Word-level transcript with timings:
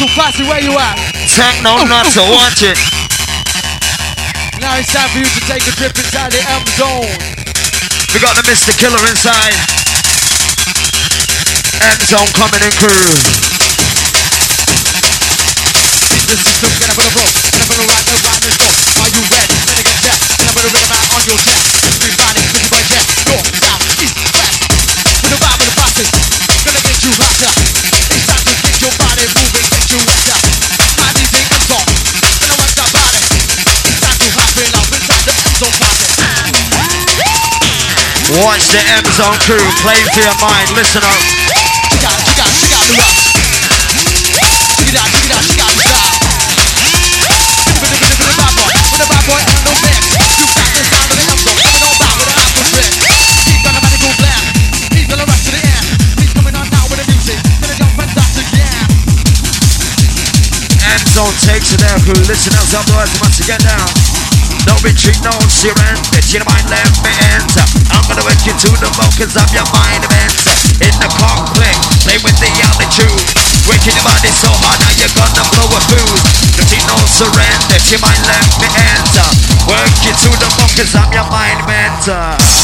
Crystal 0.00 0.16
Classy, 0.16 0.48
where 0.48 0.64
you 0.64 0.72
at? 0.80 0.96
Techno 1.28 1.84
nuts, 1.84 2.16
so 2.16 2.24
watch 2.32 2.64
it. 2.64 2.72
Now 4.56 4.80
it's 4.80 4.88
time 4.88 5.12
for 5.12 5.20
you 5.20 5.28
to 5.28 5.42
take 5.44 5.60
a 5.68 5.76
trip 5.76 5.92
inside 5.92 6.32
the 6.32 6.40
M 6.40 6.64
zone. 6.80 7.04
We 8.16 8.24
got 8.24 8.32
the 8.32 8.40
Mr. 8.48 8.72
Killer 8.80 8.96
inside. 9.04 9.52
M 11.84 12.00
zone 12.08 12.32
coming 12.32 12.64
in 12.64 12.72
crew. 12.80 13.12
The 16.32 16.36
system, 16.48 16.72
get 16.80 16.88
up 16.88 16.96
on 16.96 17.04
the 17.04 17.12
road. 17.20 17.36
Get 17.36 17.60
up 17.60 17.68
on 17.68 17.76
the 17.76 17.84
ride, 17.84 18.04
the 18.08 18.16
ride, 18.24 18.40
let's 18.40 18.56
go. 18.56 18.72
Are 19.04 19.10
you 19.12 19.20
ready? 19.28 19.52
Better 19.68 19.84
get 19.84 20.00
set. 20.00 20.16
Get 20.16 20.48
up 20.48 20.56
on 20.56 20.64
the 20.64 20.72
rhythm 20.80 20.96
out 20.96 21.12
on 21.12 21.28
your 21.28 21.36
chest. 21.44 21.76
Everybody, 21.76 22.08
push 22.08 22.29
Watch 38.30 38.62
the 38.70 38.78
M 38.78 39.02
zone 39.18 39.34
crew 39.42 39.58
playing 39.82 40.06
for 40.14 40.22
your 40.22 40.38
mind. 40.38 40.70
Listen 40.78 41.02
up. 41.02 41.18
The, 47.80 47.90
the, 47.90 48.06
the 49.02 49.06
bad 49.10 49.26
boy, 49.26 49.42
the. 49.42 49.90
You 50.38 50.46
got 50.46 50.78
the 50.78 50.86
sound 50.86 51.10
of 51.10 51.18
the 51.18 51.26
M 51.26 51.42
zone, 51.42 51.58
coming 51.58 52.38
on 52.38 52.46
with 52.54 52.70
an. 52.70 52.94
He's 53.50 53.62
gonna 53.66 53.82
medical 53.82 54.14
blast. 54.22 54.46
He's 54.94 55.10
gonna 55.10 55.26
rush 55.26 55.50
the. 55.50 55.58
He's 56.22 56.30
coming 56.30 56.54
on 56.54 56.70
now 56.70 56.86
with 56.86 57.02
the 57.02 57.10
music. 57.10 57.34
M 60.86 61.02
zone 61.10 61.34
takes 61.42 61.74
it 61.74 61.82
there 61.82 61.98
crew. 62.06 62.14
Listen 62.30 62.54
up, 62.54 62.70
otherwise 62.78 63.10
once 63.18 63.42
you 63.42 63.46
get 63.50 63.58
down. 64.66 64.76
No 64.76 64.76
retreat, 64.84 65.18
no 65.24 65.32
surrender. 65.48 66.20
Your 66.30 66.44
mind 66.44 66.68
let 66.70 66.90
me 67.02 67.12
enter. 67.34 67.64
I'm 67.90 68.04
gonna 68.06 68.24
work 68.24 68.40
you 68.44 68.52
to 68.52 68.70
the 68.76 68.90
focus 68.94 69.36
of 69.36 69.48
your 69.52 69.66
mind 69.72 70.04
enter. 70.10 70.54
In 70.84 70.94
the 71.00 71.08
cockpit, 71.16 71.76
play 72.04 72.18
with 72.22 72.36
the 72.40 72.50
altitude. 72.68 73.24
Waking 73.68 73.94
your 73.94 74.04
body 74.04 74.30
so 74.30 74.48
hard, 74.50 74.80
now 74.80 74.92
you're 74.98 75.12
gonna 75.16 75.44
blow 75.52 75.68
a 75.76 75.80
fuse. 75.88 76.22
No 76.56 76.64
retreat, 76.64 76.84
no 76.86 76.96
surrender. 77.06 77.78
Mind 78.00 78.22
let 78.26 78.46
me 78.60 78.68
enter. 78.70 79.28
Work 79.68 79.94
you 80.06 80.12
to 80.14 80.30
the 80.38 80.48
focus 80.56 80.94
of 80.94 81.12
your 81.12 81.26
mind 81.28 81.66
mentor. 81.66 82.59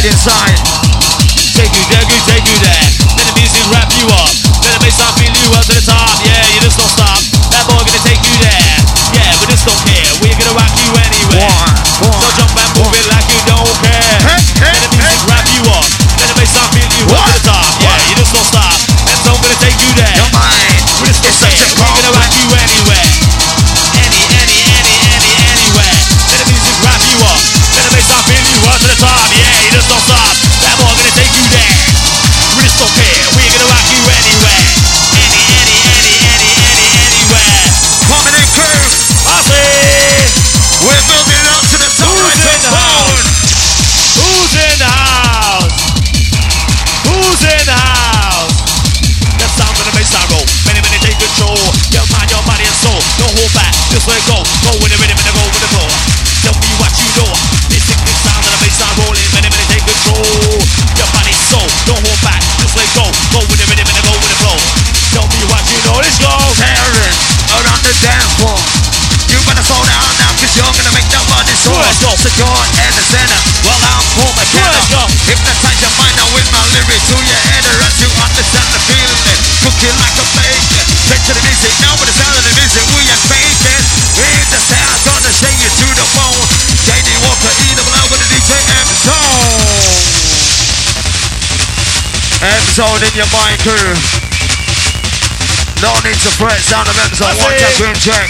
DJ 0.00 0.16
inside. 0.16 0.56
Take 1.60 1.76
you 1.76 1.84
there, 1.92 2.00
you 2.08 2.20
take 2.24 2.46
you 2.48 2.56
there. 2.64 2.84
Let 3.20 3.26
the 3.28 3.36
music 3.36 3.60
wrap 3.68 3.84
you 3.92 4.08
up. 4.08 4.32
Let 4.64 4.72
the 4.72 4.80
bass 4.80 4.96
feel 4.96 5.28
you 5.28 5.48
up 5.52 5.64
to 5.68 5.76
the 5.76 5.84
top. 5.84 6.08
Yeah, 6.24 6.40
you 6.56 6.60
just 6.64 6.80
don't 6.80 6.88
stop. 6.88 7.20
That 7.52 7.68
boy 7.68 7.84
gonna 7.84 8.00
take 8.00 8.22
you 8.24 8.32
there. 8.40 8.76
Yeah, 9.12 9.28
we 9.36 9.44
just 9.52 9.68
don't 9.68 9.76
care. 9.84 10.08
We're 10.24 10.32
gonna 10.40 10.56
rock 10.56 10.72
you 10.80 10.88
anywhere. 11.04 11.52
One, 11.52 12.16
one, 12.16 12.16
So 12.16 12.32
jump 12.32 12.56
and 12.56 12.70
move 12.80 12.96
it 12.96 13.06
like 13.12 13.28
you 13.28 13.44
don't 13.44 13.76
care. 13.84 14.16
Hey, 14.24 14.40
hey, 14.40 14.72
Let 14.72 14.88
the 14.88 14.90
music 14.96 15.20
wrap 15.28 15.44
you 15.52 15.62
up. 15.68 15.88
Let 16.16 16.26
the 16.32 16.36
bass 16.40 16.56
feel 16.56 16.90
you 16.96 17.04
up 17.12 17.20
to 17.20 17.32
the 17.36 17.44
top. 17.44 17.68
Yeah, 17.84 18.00
you 18.08 18.14
just 18.16 18.32
don't 18.32 18.48
stop. 18.48 18.72
And 19.04 19.18
so 19.20 19.36
I'm 19.36 19.40
gonna 19.44 19.60
take 19.60 19.76
you 19.84 19.92
there. 20.00 20.16
Your 20.16 20.32
mind 20.32 20.80
We 21.04 21.12
just 21.12 21.20
don't 21.28 21.49
Zone 92.80 93.04
in 93.04 93.12
your 93.12 93.28
mind 93.28 93.60
crew. 93.60 93.92
No 95.84 95.92
need 96.00 96.16
to 96.16 96.32
fret, 96.40 96.56
sound 96.64 96.88
of 96.88 96.96
M 96.96 97.12
Zone, 97.12 97.28
That's 97.28 97.44
watch 97.44 97.60
it. 97.60 97.68
out, 97.68 97.76
green 97.76 97.98
check. 98.00 98.24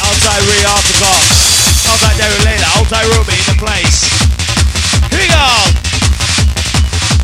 Outside 0.00 0.40
Ray 0.48 0.64
Aftergone. 0.64 1.28
Outside 1.92 2.16
Derry 2.16 2.40
Layla. 2.48 2.64
Outside 2.80 3.04
Ruby 3.12 3.36
in 3.36 3.44
the 3.52 3.58
place. 3.60 4.08
Here 5.12 5.20
we 5.20 5.28
go. 5.28 5.48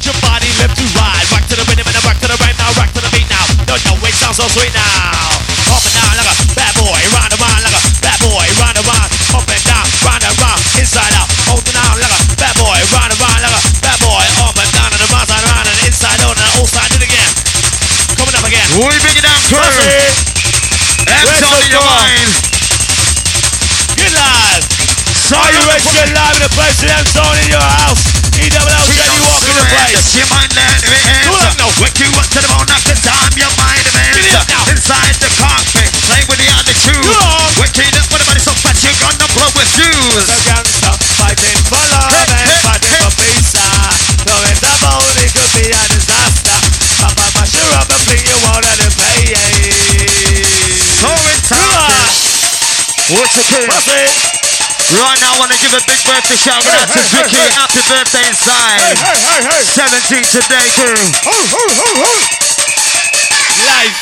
Your 0.05 0.21
body 0.21 0.53
left 0.61 0.77
to 0.77 0.85
right. 1.01 1.25
Rock 1.33 1.49
to 1.49 1.57
the 1.57 1.65
rhythm 1.65 1.89
and 1.89 1.97
rock 2.05 2.21
to 2.21 2.29
the 2.29 2.37
right 2.45 2.57
now. 2.61 2.69
Rock 2.77 2.93
to 2.93 3.01
the 3.01 3.09
beat 3.17 3.25
now. 3.33 3.49
No, 3.73 3.81
no, 3.89 3.97
it 4.05 4.13
sounds 4.21 4.37
so 4.37 4.45
sweet 4.53 4.77
now. 4.77 5.18
In 27.49 27.57
your 27.57 27.65
house. 27.81 28.05
E 28.37 28.45
double 28.53 28.69
We 28.93 29.01
Jenny 29.01 29.25
walk 29.25 29.41
in 29.49 29.57
the 29.57 29.65
place. 29.73 30.05
Your 30.13 30.29
mind 30.29 30.53
me 30.53 30.69
Do 30.85 31.33
it. 31.33 31.57
Wake 31.81 31.97
you 31.97 32.11
up 32.21 32.29
to 32.37 32.41
the 32.45 32.49
bone, 32.53 32.69
knock 32.69 32.85
the 32.85 32.97
time, 33.01 33.33
your 33.41 33.49
mind 33.57 33.89
now. 34.53 34.69
Inside 34.69 35.17
the 35.25 35.31
cockpit, 35.41 35.89
play 36.05 36.21
with 36.29 36.37
the 36.37 36.49
attitude. 36.61 37.09
Waking 37.57 37.89
up 37.97 38.05
with 38.13 38.21
the 38.21 38.27
body 38.29 38.43
so 38.45 38.53
fat, 38.61 38.77
you're 38.85 38.93
gonna 39.01 39.29
blow 39.33 39.49
with 39.57 39.69
shoes. 39.73 40.29
The 40.29 40.39
gangster 40.45 40.93
fighting 41.17 41.57
for 41.73 41.81
love 41.89 42.13
Hey, 42.13 42.29
and 42.29 42.53
hey, 42.53 42.61
fighting 42.69 42.93
hey. 42.93 43.01
for 43.09 43.13
peace. 43.17 43.53
ah. 43.57 43.97
No 44.29 44.35
matter 44.45 44.73
about 44.77 45.09
it 45.25 45.31
could 45.33 45.51
be 45.57 45.65
a 45.73 45.83
disaster. 45.89 46.59
Papa 47.01 47.25
mash 47.33 47.55
you 47.57 47.65
up 47.81 47.89
and 47.89 48.03
bring 48.05 48.23
you 48.29 48.37
out 48.53 48.65
of 48.67 48.77
the 48.77 48.91
place. 48.93 49.89
So 51.01 51.11
it's 51.33 51.49
time. 51.49 52.13
What's 53.09 53.33
the 53.41 53.45
kid? 53.49 53.69
What's 53.73 53.89
it? 53.89 54.13
Right 54.89 55.21
now, 55.21 55.37
I 55.37 55.39
want 55.39 55.53
to 55.53 55.59
give 55.61 55.73
a 55.77 55.85
big 55.85 55.98
birthday 56.09 56.39
shout 56.41 56.65
Hey, 56.65 56.73
out 56.81 56.89
to 56.89 56.99
hey, 56.99 57.05
hey, 57.05 57.23
Vicky. 57.29 57.37
hey. 57.37 57.51
Happy 57.53 57.83
birthday 57.87 58.25
inside. 58.29 58.81
Hey, 58.81 58.97
hey, 58.97 59.19
hey, 59.21 59.41
hey. 59.45 59.63
17 59.77 60.25
today, 60.33 60.67
crew. 60.75 60.97
Life 63.69 63.99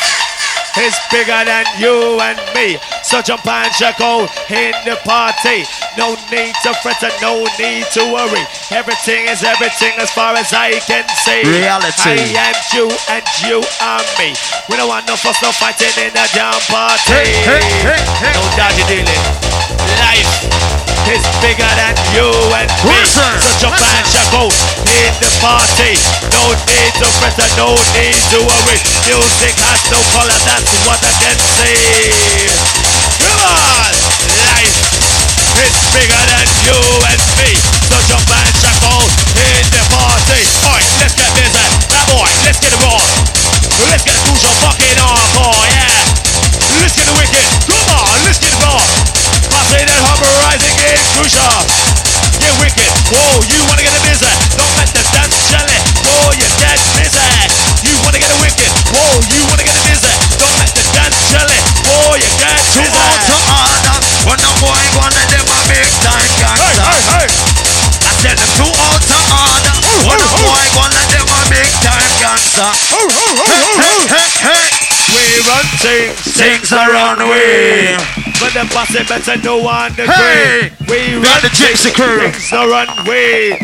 is 0.79 0.95
bigger 1.11 1.41
than 1.49 1.65
you 1.81 2.21
and 2.21 2.37
me. 2.55 2.77
So 3.03 3.23
jump 3.23 3.47
and 3.49 3.73
check 3.75 3.99
out 4.01 4.29
in 4.51 4.73
the 4.85 4.97
party. 5.09 5.65
No 5.97 6.15
need 6.31 6.53
to 6.63 6.75
fret 6.85 7.01
and 7.03 7.15
no 7.23 7.43
need 7.59 7.87
to 7.97 8.03
worry. 8.13 8.45
Everything 8.71 9.27
is 9.27 9.43
everything 9.43 9.97
as 9.99 10.11
far 10.13 10.35
as 10.37 10.53
I 10.53 10.79
can 10.85 11.09
see. 11.25 11.43
Reality. 11.49 12.37
I 12.37 12.53
am 12.53 12.57
you 12.77 12.87
and 13.09 13.25
you 13.49 13.59
are 13.81 14.05
me. 14.21 14.37
We 14.69 14.77
don't 14.77 14.89
want 14.89 15.09
no 15.09 15.17
fuss, 15.17 15.41
no 15.43 15.51
fighting 15.53 15.89
in 15.97 16.13
the 16.13 16.27
damn 16.35 16.61
party. 16.69 17.09
Hey, 17.09 17.33
hey, 17.49 17.65
hey, 17.83 18.01
hey. 18.21 18.35
No 18.37 18.45
dodgy 18.61 18.85
dealing. 18.85 19.23
Life 19.97 20.96
bigger 21.15 21.71
than 21.79 21.95
you 22.19 22.27
and 22.59 22.67
me. 22.83 22.91
Listen, 22.99 23.23
So 23.39 23.71
jump 23.71 23.79
listen. 23.79 23.95
and 23.95 24.35
out 24.43 24.51
in 24.91 25.13
the 25.23 25.31
party. 25.39 25.95
No 26.35 26.51
need 26.67 26.93
to 26.99 27.07
fret 27.23 27.39
and 27.39 27.53
no 27.55 27.79
need 27.95 28.19
to 28.35 28.39
worry. 28.43 28.79
Music 29.07 29.55
has 29.71 29.83
no 29.95 30.03
color, 30.11 30.35
that's 30.43 30.67
what 30.83 30.99
I 30.99 31.13
can 31.23 31.39
say. 31.39 32.51
Come 33.23 33.39
on, 33.39 33.95
life 34.51 34.75
is 35.63 35.75
bigger 35.95 36.23
than 36.27 36.47
you 36.67 36.79
and 37.07 37.23
me. 37.39 37.55
So 37.87 37.97
jump 38.11 38.27
and 38.27 38.57
out 38.91 39.11
in 39.39 39.63
the 39.71 39.83
party. 39.95 40.43
Alright, 40.67 40.87
let's 40.99 41.15
get 41.15 41.31
busy. 41.39 41.67
Now 41.95 42.03
boy, 42.11 42.27
let's 42.43 42.59
get 42.59 42.75
it 42.75 42.83
raw. 42.83 42.99
Let's 43.95 44.03
get 44.03 44.19
crucial 44.27 44.51
fucking 44.59 44.99
hardcore, 44.99 45.67
yeah. 45.71 46.83
Let's 46.83 46.99
get 46.99 47.07
it 47.07 47.15
wicked. 47.15 47.47
Come 47.71 47.95
on, 47.95 48.11
let's 48.27 48.43
get 48.43 48.51
it 48.51 48.59
raw. 48.59 48.83
Passing 50.97 51.05
and 51.05 51.05
hoverizing 51.05 51.05
in 51.05 51.05
crucial. 51.13 51.61
Get 52.41 52.55
wicked. 52.61 52.89
Whoa, 53.13 53.37
you 53.53 53.61
wanna 53.69 53.83
get 53.85 53.93
it 53.93 54.05
busy? 54.09 54.33
Don't 54.57 54.73
let 54.77 54.89
the 54.93 55.03
dance 55.13 55.37
jelly. 55.53 55.79
Whoa, 56.05 56.33
you 56.37 56.47
get 56.61 56.79
busy. 56.97 57.21
You 57.85 57.95
wanna 58.05 58.19
get 58.21 58.31
it 58.33 58.41
wicked? 58.41 58.71
Whoa, 58.93 59.21
you 59.29 59.41
wanna 59.49 59.65
get 59.65 59.77
it 59.77 59.85
busy? 59.85 60.13
Don't 60.41 60.57
let 60.57 60.71
the 60.73 60.85
dance 60.97 61.17
jelly. 61.33 61.59
Whoa, 61.85 62.17
you 62.17 62.29
get 62.41 62.57
To 62.57 62.81
busy. 62.81 62.97
all 62.97 63.19
to 63.29 63.37
order. 63.45 63.97
When 64.25 64.39
the 64.41 64.53
boy 64.61 64.81
gonna 64.97 65.23
them 65.33 65.47
a 65.49 65.59
big 65.69 65.89
time 66.01 66.17
Hey, 66.17 66.41
gangster. 66.41 66.89
hey, 66.89 67.01
hey. 67.13 67.29
I 68.07 68.13
said 68.25 68.37
them 68.41 68.53
to 68.57 68.67
all 68.73 68.99
to 69.01 69.19
order. 69.37 69.77
When 70.07 70.17
the 70.17 70.31
boy 70.33 70.65
gonna 70.77 71.03
them 71.13 71.27
a 71.29 71.41
big 71.53 71.71
time 71.85 72.11
gangster. 72.21 72.71
Hey, 72.89 73.09
hey, 73.85 74.01
hey, 74.09 74.29
hey. 74.49 74.67
We 75.13 75.25
run 75.47 75.67
things, 75.79 76.19
Things 76.37 76.73
are 76.73 76.93
on 76.97 77.19
the 77.21 77.27
way. 77.29 78.26
But 78.41 78.53
the 78.53 78.65
boss 78.73 78.93
it 78.93 79.09
better 79.09 79.37
know 79.41 79.65
on 79.65 79.93
the 79.97 80.05
Hey, 80.05 80.69
grade. 80.69 80.73
We 80.89 81.01
run 81.17 81.41
the 81.41 81.53
gypsy 81.53 81.93
crew. 81.95 82.21
things 82.21 82.53
are 82.53 82.69
on 82.69 82.89
way. 83.09 83.57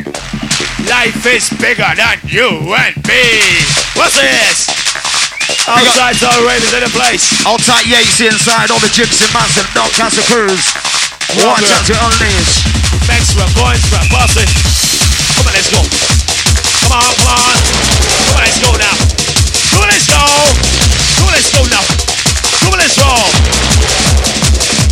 Life 0.88 1.24
is 1.28 1.50
bigger 1.60 1.88
than 1.94 2.18
you 2.24 2.48
and 2.72 2.96
me. 3.04 3.24
What's 3.94 4.16
this? 4.16 4.66
Outside's 5.68 6.24
all 6.24 6.42
ravens 6.42 6.72
in 6.74 6.82
the 6.82 6.90
place. 6.90 7.28
Outside 7.46 7.86
Yates 7.86 8.18
inside 8.20 8.70
all 8.72 8.80
the 8.80 8.90
gypsy 8.90 9.28
and 9.28 9.68
dog 9.76 9.90
cancer 9.92 10.24
crews. 10.26 10.64
Watch 11.44 11.68
out 11.68 11.84
to 11.86 11.94
unleash. 11.94 12.64
Maxwell, 13.06 13.48
Coinstra, 13.54 14.00
Bossy. 14.10 14.44
Come 15.36 15.46
on, 15.46 15.54
let's 15.54 15.70
go. 15.70 15.80
Come 16.82 16.98
on, 16.98 17.12
come 17.14 17.30
on. 17.30 17.56
Come 18.26 18.36
on, 18.36 18.42
let's 18.42 18.58
go 18.58 18.70
now. 18.74 18.96
Come 19.70 19.82
on, 19.84 19.88
let's 19.88 20.06
go. 20.08 20.18
Come 20.18 21.28
on, 21.28 21.34
let's 21.36 21.50
go 21.52 21.60
now. 21.68 21.84
Come 22.60 22.72
on, 22.74 22.78
let's 22.80 22.98
roll. 22.98 23.71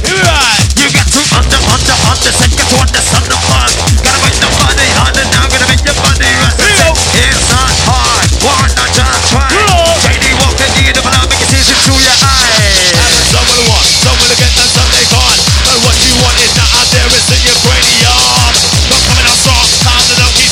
Here 0.05 0.23
ride. 0.25 0.65
You 0.81 0.89
got 0.93 1.07
to 1.13 1.21
under, 1.37 1.61
under, 1.71 1.97
understand, 2.09 2.53
got 2.57 2.69
to 2.71 2.77
understand 2.81 3.27
the 3.29 3.39
fun. 3.49 3.71
Gotta 4.01 4.21
make 4.25 4.39
the 4.41 4.51
money 4.61 4.89
harder 4.97 5.27
now, 5.33 5.45
gotta 5.49 5.69
make 5.69 5.85
your 5.85 5.97
money 6.01 6.31
rest. 6.41 6.57
Here 6.61 6.77
go. 6.81 6.91
It's 7.21 7.45
not 7.53 7.75
hard, 7.85 8.29
one 8.45 8.71
not 8.77 8.91
just 8.97 9.33
try. 9.33 9.49
Here 9.53 9.67
go. 9.69 9.81
JD 10.05 10.27
Walker, 10.41 10.69
need 10.81 10.95
to 10.97 11.03
make 11.05 11.41
it 11.41 11.51
easy 11.53 11.75
through 11.85 12.01
your 12.01 12.19
eyes. 12.21 12.97
Having 12.97 13.27
some 13.29 13.47
will 13.49 13.65
want, 13.69 13.89
some 14.01 14.17
will 14.21 14.35
get 14.37 14.53
and 14.57 14.71
some 14.73 14.89
they 14.93 15.07
can't. 15.09 15.41
But 15.69 15.79
what 15.85 15.97
you 16.05 16.15
want 16.21 16.37
is 16.41 16.53
not 16.57 16.69
out 16.81 16.89
there, 16.91 17.09
it's 17.13 17.29
in 17.31 17.41
your 17.45 17.59
cranium. 17.65 18.53
Not 18.91 19.03
coming 19.07 19.27
out 19.29 19.39
strong, 19.39 19.67
time 19.85 20.05
to 20.09 20.15
don't 20.17 20.35
keep 20.35 20.50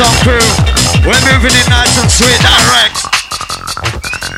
Watch 0.00 0.16
crew. 0.24 0.40
We're 1.04 1.20
moving 1.28 1.52
it 1.52 1.68
nice 1.68 1.92
and 2.00 2.08
sweet, 2.08 2.40
direct. 2.40 3.04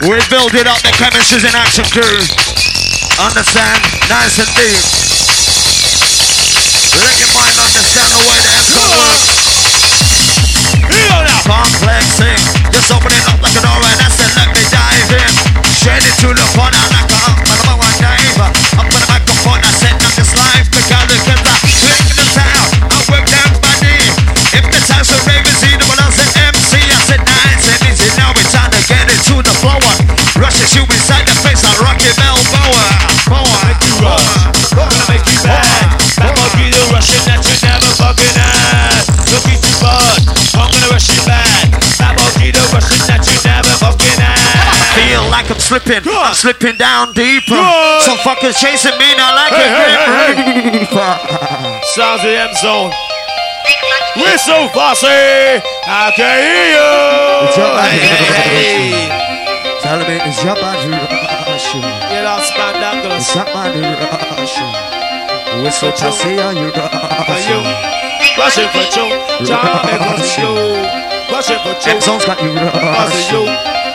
We're 0.03 0.27
building 0.27 0.67
up 0.67 0.83
the 0.83 0.91
chemistries 0.99 1.47
in 1.47 1.55
action 1.55 1.87
crew. 1.87 2.19
Understand? 3.23 3.79
Nice 4.11 4.43
and 4.43 4.51
deep. 4.59 4.83
Let 6.99 7.15
your 7.15 7.31
mind 7.31 7.55
understand 7.63 8.11
the 8.11 8.23
way 8.27 8.39
the 8.43 8.51
M 8.59 8.67
Zone 8.75 8.91
works. 9.07 9.23
Here 10.83 10.99
you 10.99 11.07
go 11.07 11.23
now. 11.31 11.39
Complexing, 11.47 12.43
just 12.75 12.91
opening 12.91 13.23
up 13.31 13.39
like 13.39 13.55
a 13.55 13.63
door 13.63 13.82
slipping, 45.73 46.03
Good. 46.05 46.13
I'm 46.13 46.35
slipping 46.35 46.77
down 46.77 47.13
deeper 47.17 47.57
Good. 47.57 48.03
Some 48.05 48.21
fuckers 48.21 48.61
chasing 48.61 48.93
me, 49.01 49.09
not 49.17 49.33
like 49.33 49.57
Hey, 49.57 49.65
it 49.65 49.73
hey, 49.73 49.97
hey, 50.21 50.85
deeper 50.85 51.13
Sounds 51.97 52.21
the 52.23 52.37
M 52.37 52.53
zone. 52.61 52.93
We're 54.17 54.37
so 54.37 54.69
fussy. 54.77 55.09
I 55.09 56.13
can 56.13 56.37
hear 56.45 56.77
you. 56.77 56.93
It's 57.49 57.57
your 57.57 57.73
body. 57.73 57.97
Hey. 58.37 59.09
Tell 59.81 60.01
me 60.05 60.21
it's 60.21 60.45
your 60.45 60.57
body 60.57 60.93
rushing. 60.93 61.81
Get 61.81 62.25
out, 62.29 62.45
spandangles. 62.45 63.25
It's 63.25 63.35
your 63.35 63.49
body 63.49 63.81
rushing. 63.81 64.73
We're 65.65 65.73
so 65.73 65.91
passy, 65.93 66.37
are 66.41 66.53
you 66.53 66.69
for 66.73 66.89
rushing? 67.29 67.65
Rushing 68.37 68.69
for 68.69 68.85
you. 68.93 69.09
Jamaica 69.49 70.21
for 70.21 70.29
you. 70.37 70.53
Rushing 71.33 71.61
for 71.65 71.73
you. 71.73 71.97
M-Zone's 71.97 72.25
got 72.25 72.43
you 72.43 73.92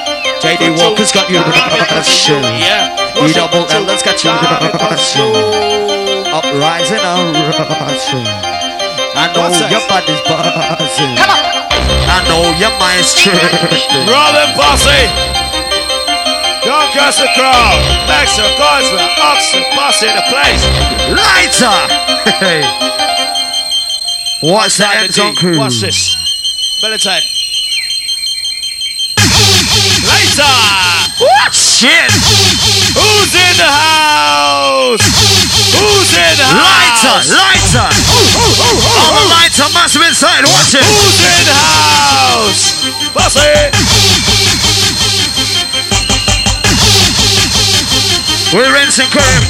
Rushing 0.48 0.63
you. 0.63 0.72
rushing. 0.72 0.80
JD 0.80 0.80
Walker's 0.80 1.12
got 1.12 1.30
you 1.30 1.39
rushing. 1.44 2.44
Yeah. 2.63 3.27
E 3.27 3.34
double 3.34 3.68
L, 3.68 3.84
let's 3.84 4.04
got 4.04 4.16
you 4.24 4.32
Jamaica 4.32 4.72
for 4.72 4.88
rushing. 4.88 5.34
you. 5.36 6.32
Uprising, 6.32 7.04
I'm 7.04 7.34
rushing. 7.36 8.27
I 9.18 9.34
know 9.34 9.50
What's 9.50 9.60
your 9.60 9.82
body's 9.89 10.22
buzzing. 10.24 11.18
I 12.08 12.24
know 12.30 12.44
your 12.62 12.72
mind's 12.80 13.12
tripping. 13.18 14.08
Robin 14.08 14.50
Posse. 14.56 15.10
Don't 16.63 16.92
curse 16.94 17.18
the 17.20 17.27
crowd. 17.36 17.80
Max 18.08 18.38
of 18.39 18.51
Gosler. 18.56 19.04
Oxford 19.20 19.66
Posse 19.74 20.08
in 20.08 20.16
the 20.16 20.25
place. 20.30 20.63
Lighter! 21.12 22.04
Hey. 22.38 22.62
What's 24.42 24.77
that 24.77 24.94
Diamond 24.94 25.18
M-Zone 25.18 25.36
crew? 25.36 25.58
Watch 25.58 25.80
this. 25.82 26.16
Militant. 26.84 27.37
Pizza! 30.38 30.53
What? 31.17 31.50
Shit! 31.50 32.13
Who's 32.94 33.34
in 33.34 33.58
the 33.58 33.65
house? 33.65 35.01
Who's 35.74 36.13
in 36.13 36.38
the 36.38 36.46
house? 36.46 37.01
Lighter, 37.01 37.17
lighter! 37.34 37.89
Ooh, 37.89 38.38
ooh, 38.38 38.53
ooh, 38.70 39.01
All 39.01 39.17
the 39.17 39.25
lights 39.34 39.58
are 39.58 39.74
massive 39.74 40.06
inside, 40.06 40.46
watch 40.46 40.77
it! 40.77 40.86
Who's 40.86 41.25
in 41.25 41.41
the 41.41 41.58
house? 41.58 42.70
Bossy. 43.17 43.50
We're 48.53 48.72
rinsing 48.77 49.10
cream. 49.10 49.41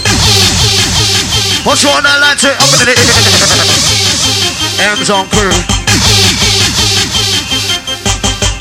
What's 1.68 1.84
your 1.84 2.00
name? 2.00 2.16
Lighter? 2.24 2.56
I'm 2.56 2.72
gonna... 2.80 2.96
M 4.96 5.04
Zone 5.04 5.28
crew. 5.36 5.77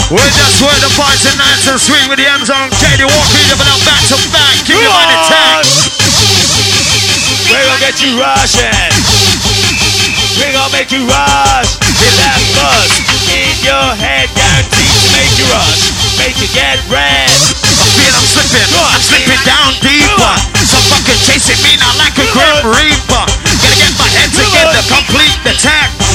We 0.06 0.22
just 0.22 0.62
where 0.62 0.70
the 0.78 0.86
fights 0.94 1.26
and 1.26 1.34
nights 1.34 1.66
and 1.66 1.82
swing 1.82 2.06
with 2.06 2.22
the 2.22 2.30
M 2.30 2.38
Zone 2.46 2.70
JD 2.78 3.10
Walker, 3.10 3.42
double 3.50 3.66
out 3.66 3.82
back 3.82 3.98
to 4.06 4.14
back. 4.30 4.54
Give 4.62 4.78
me 4.78 4.86
one 4.86 5.10
attack. 5.10 5.66
We're 7.50 7.66
gonna 7.66 7.82
get 7.82 7.98
you 7.98 8.14
rushing. 8.14 8.94
We're 10.38 10.54
gonna 10.54 10.70
make 10.70 10.94
you 10.94 11.02
rush. 11.10 11.74
Feel 11.82 12.14
that 12.22 12.38
buzz 12.54 12.86
in 13.34 13.50
your 13.66 13.98
head, 13.98 14.30
guaranteed 14.30 14.94
to 14.94 15.08
make 15.10 15.34
you 15.42 15.46
rush. 15.50 15.90
Make 16.22 16.38
you 16.38 16.54
get 16.54 16.78
red. 16.86 17.26
I 17.26 17.86
feel 17.98 18.14
I'm 18.14 18.26
slipping, 18.30 18.62
I'm 18.62 19.02
slipping 19.02 19.42
down 19.42 19.74
deeper. 19.82 20.34
So 20.70 20.78
fucking 20.86 21.18
chasing 21.26 21.58
me 21.66 21.82
now 21.82 21.90
like 21.98 22.14
a 22.14 22.30
grim 22.30 22.62
reaper. 22.62 23.26
Gonna 23.26 23.74
get 23.74 23.90
my 23.98 24.06
head 24.06 24.30
together, 24.30 24.86
complete 24.86 25.34
the 25.42 25.50
attack. 25.50 26.05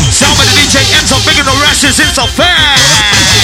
Some 0.71 0.79
of 0.79 0.87
the 0.87 0.95
DJ 0.95 1.11
up 1.11 1.19
bringing 1.27 1.43
the 1.43 1.57
rushes 1.67 1.99
in 1.99 2.07
so 2.15 2.23
fast. 2.31 2.95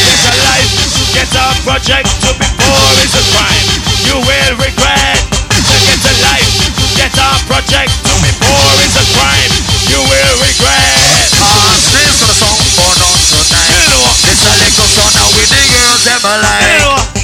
Get 0.07 0.23
a 0.23 0.33
life, 0.47 0.71
get 1.11 1.27
a 1.35 1.43
project 1.67 2.07
to 2.23 2.31
before 2.39 2.91
it's 3.03 3.19
a 3.19 3.23
crime. 3.35 3.67
You 4.07 4.15
will 4.23 4.55
regret. 4.55 5.19
Get 5.51 6.07
a 6.07 6.13
life, 6.23 6.71
get 6.95 7.11
a 7.19 7.27
project 7.51 7.91
to 8.07 8.13
before 8.23 8.71
it's 8.79 8.95
a 8.95 9.03
crime. 9.11 9.51
You 9.91 9.99
will 10.07 10.35
regret. 10.39 11.27
Ah, 11.43 11.75
this 11.91 12.15
for 12.15 12.31
the 12.31 12.35
song 12.39 12.55
for 12.79 12.95
not 12.95 13.19
tonight. 13.27 13.91
Know? 13.91 14.07
It's 14.31 14.43
a 14.47 14.53
little 14.63 14.87
song 14.87 15.11
now 15.11 15.27
with 15.35 15.51
the 15.51 15.59
girls 15.67 16.03
them 16.07 16.23
You 16.23 16.31
alive. 16.31 17.16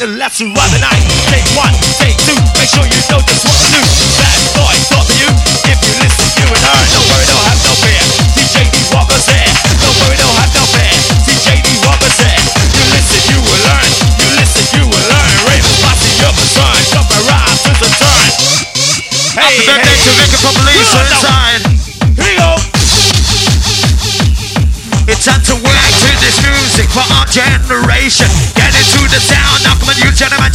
The 0.00 0.06
left 0.06 0.40
right 0.40 0.70
the 0.72 0.78
night. 0.78 1.04
Take 1.28 1.44
one, 1.54 1.74
take 2.00 2.16
two, 2.24 2.32
make 2.58 2.70
sure 2.70 2.84
you 2.84 2.96
know 3.10 3.20
just 3.20 3.44
what 3.44 3.52
to 3.52 4.06
do. 4.06 4.09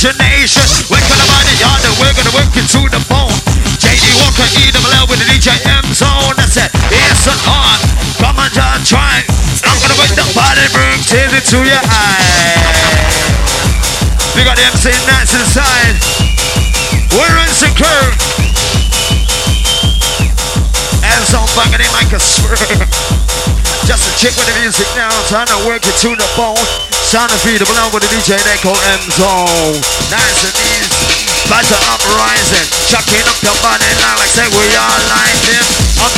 Imagination. 0.05 0.61
On 1.09 1.17
the 1.17 1.25
body, 1.25 1.53
yard, 1.57 1.81
and 1.81 1.95
we're 1.97 2.13
gonna 2.13 2.35
work 2.37 2.53
it 2.53 2.67
to 2.77 2.81
the 2.93 3.01
bone. 3.09 3.33
JD 3.81 4.05
Walker, 4.21 4.45
E 4.61 4.69
double 4.69 4.93
L 5.01 5.09
with 5.09 5.17
the 5.17 5.25
DJ 5.25 5.57
M 5.65 5.85
zone. 5.93 6.37
That's 6.37 6.57
it. 6.57 6.69
It's 6.93 7.25
an 7.25 7.37
art. 7.49 7.81
Come 8.21 8.37
on, 8.37 8.49
just 8.53 8.89
try. 8.89 9.25
I'm 9.65 9.77
gonna 9.81 9.97
work 9.97 10.13
the 10.13 10.25
body, 10.37 10.61
bring 10.73 11.01
tears 11.09 11.33
into 11.33 11.65
your 11.65 11.81
eyes. 11.81 13.17
We 14.37 14.45
got 14.45 14.57
the 14.57 14.65
MC 14.69 14.93
Nights 15.09 15.33
inside. 15.33 15.97
We're 17.09 17.37
insecure. 17.41 18.05
And 21.01 21.21
some 21.25 21.49
banging 21.57 21.81
in 21.81 21.91
like 21.93 22.11
a 22.13 22.19
swerve. 22.19 22.61
Just 23.85 24.09
a 24.09 24.11
chick 24.17 24.33
with 24.33 24.49
the 24.49 24.59
music 24.61 24.87
now, 24.97 25.13
trying 25.29 25.45
to 25.45 25.61
work 25.67 25.85
it 25.85 25.93
to 26.01 26.09
the 26.17 26.27
bone. 26.35 26.84
Sound 27.15 27.31
of 27.31 27.39
feed 27.47 27.63
along 27.63 27.95
with 27.95 28.03
the 28.03 28.11
DJ 28.11 28.35
they 28.43 28.59
call 28.59 28.75
M 28.75 28.99
Zone. 29.15 29.79
Nice 30.11 30.51
and 30.51 30.51
easy. 30.51 31.23
Are 31.47 31.63
uprising. 31.95 32.67
Chucking 32.91 33.23
up 33.23 33.39
your 33.39 33.55
body 33.63 33.87
now 34.03 34.19
like 34.19 34.27
say 34.35 34.43
we 34.51 34.67
are 34.75 34.99
lightning. 35.07 35.63
100%. 35.95 36.11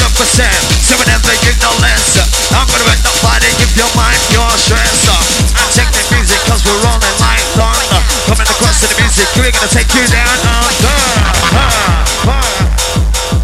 So 0.82 0.98
whenever 0.98 1.38
you 1.46 1.54
know 1.62 1.70
less. 1.86 2.18
I'm 2.50 2.66
gonna 2.66 2.90
make 2.90 2.98
the 3.06 3.14
body 3.22 3.46
give 3.62 3.78
your 3.78 3.86
mind 3.94 4.18
your 4.34 4.50
stress. 4.58 5.06
I 5.54 5.70
check 5.70 5.86
the 5.94 6.02
music 6.18 6.42
cause 6.50 6.66
we're 6.66 6.82
rolling 6.82 7.18
like 7.22 7.46
thunder. 7.54 8.02
Coming 8.26 8.50
across 8.50 8.82
to 8.82 8.90
the 8.90 8.98
music, 8.98 9.30
we're 9.38 9.54
gonna 9.54 9.70
take 9.70 9.94
you 9.94 10.02
down 10.10 10.34
under. 10.50 10.98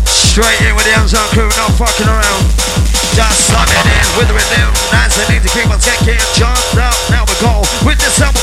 Straight 0.10 0.58
in 0.66 0.74
with 0.74 0.90
the 0.90 0.98
M 0.98 1.06
Zone 1.06 1.30
crew, 1.38 1.54
no 1.54 1.70
fucking 1.78 2.10
around. 2.10 2.50
Just 3.14 3.46
slam 3.46 3.70
it 3.70 3.86
in 3.86 4.08
with 4.18 4.26
the 4.26 4.34
rhythm. 4.34 4.74
Nice 4.90 5.22
and 5.22 5.38
easy, 5.38 5.54
keep 5.54 5.70
on 5.70 5.78
taking 5.78 6.18
jumped 6.34 6.82
up. 6.82 6.98
Now 7.14 7.23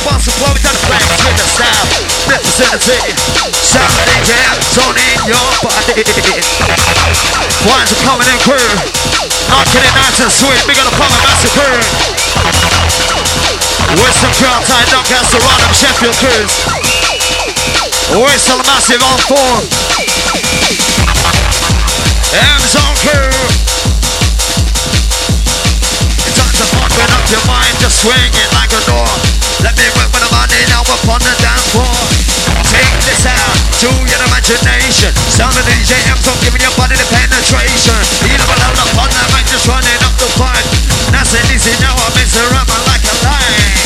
we 0.01 0.33
go 0.41 0.49
with 0.53 0.65
the 0.65 0.73
the 0.73 0.73
flames 0.89 1.21
with 1.25 1.37
the 1.37 1.47
style. 1.51 1.85
Vicinity. 2.25 3.01
Sound 3.53 3.93
of 3.93 4.61
zone 4.73 4.97
in 4.97 5.19
your 5.29 5.51
body. 5.61 6.01
Ones 7.69 7.93
are 7.93 8.03
coming 8.09 8.29
in 8.33 8.41
crew. 8.41 8.71
Knocking 9.49 9.85
it 9.85 9.95
nice 9.95 10.21
and 10.25 10.33
sweet. 10.33 10.63
We 10.65 10.73
got 10.73 10.89
a 10.89 10.95
pump 10.97 11.13
massacre. 11.21 11.85
Some 14.21 14.33
crowd 14.37 14.61
tied 14.69 14.85
Doncaster, 14.93 15.41
Rotherham, 15.41 15.73
Sheffield 15.73 16.17
crews. 16.21 16.53
Whistle 18.21 18.61
massive 18.69 19.01
on 19.01 19.19
four. 19.25 19.39
form. 19.39 19.65
M 22.37 22.61
Zone 22.69 22.97
crew. 23.01 23.33
It's 26.21 26.37
time 26.37 26.53
to 26.53 26.65
open 26.85 27.09
up 27.17 27.25
your 27.33 27.45
mind, 27.49 27.73
just 27.81 28.03
swing 28.03 28.33
it 28.37 28.53
like 28.53 28.73
a 28.77 28.81
door. 28.85 29.40
Let 29.61 29.77
me 29.77 29.87
work 29.97 30.11
with 30.13 30.25
the 30.25 30.31
money 30.33 30.61
now 30.73 30.81
upon 30.85 31.21
the 31.21 31.35
dance 31.41 31.67
floor. 31.73 32.01
Take 32.69 32.97
this 33.05 33.25
out 33.29 33.57
to 33.85 33.91
your 33.93 34.21
imagination. 34.25 35.13
Sound 35.33 35.57
of 35.57 35.65
DJ 35.69 36.01
M 36.09 36.17
Zone 36.25 36.39
giving 36.41 36.65
your 36.65 36.73
body 36.81 36.97
the 36.97 37.07
penetration. 37.09 38.01
Either 38.25 38.47
below 38.49 38.73
the 38.73 38.87
fun, 38.97 39.11
I 39.13 39.27
might 39.37 39.49
just 39.49 39.69
running 39.69 40.01
up 40.05 40.15
the 40.17 40.29
pipe. 40.41 40.67
Nice 41.13 41.37
and 41.37 41.49
easy 41.53 41.77
now, 41.85 41.93
I'm 41.93 42.17
around 42.17 42.69
like 42.89 43.05
a 43.05 43.15
line. 43.25 43.81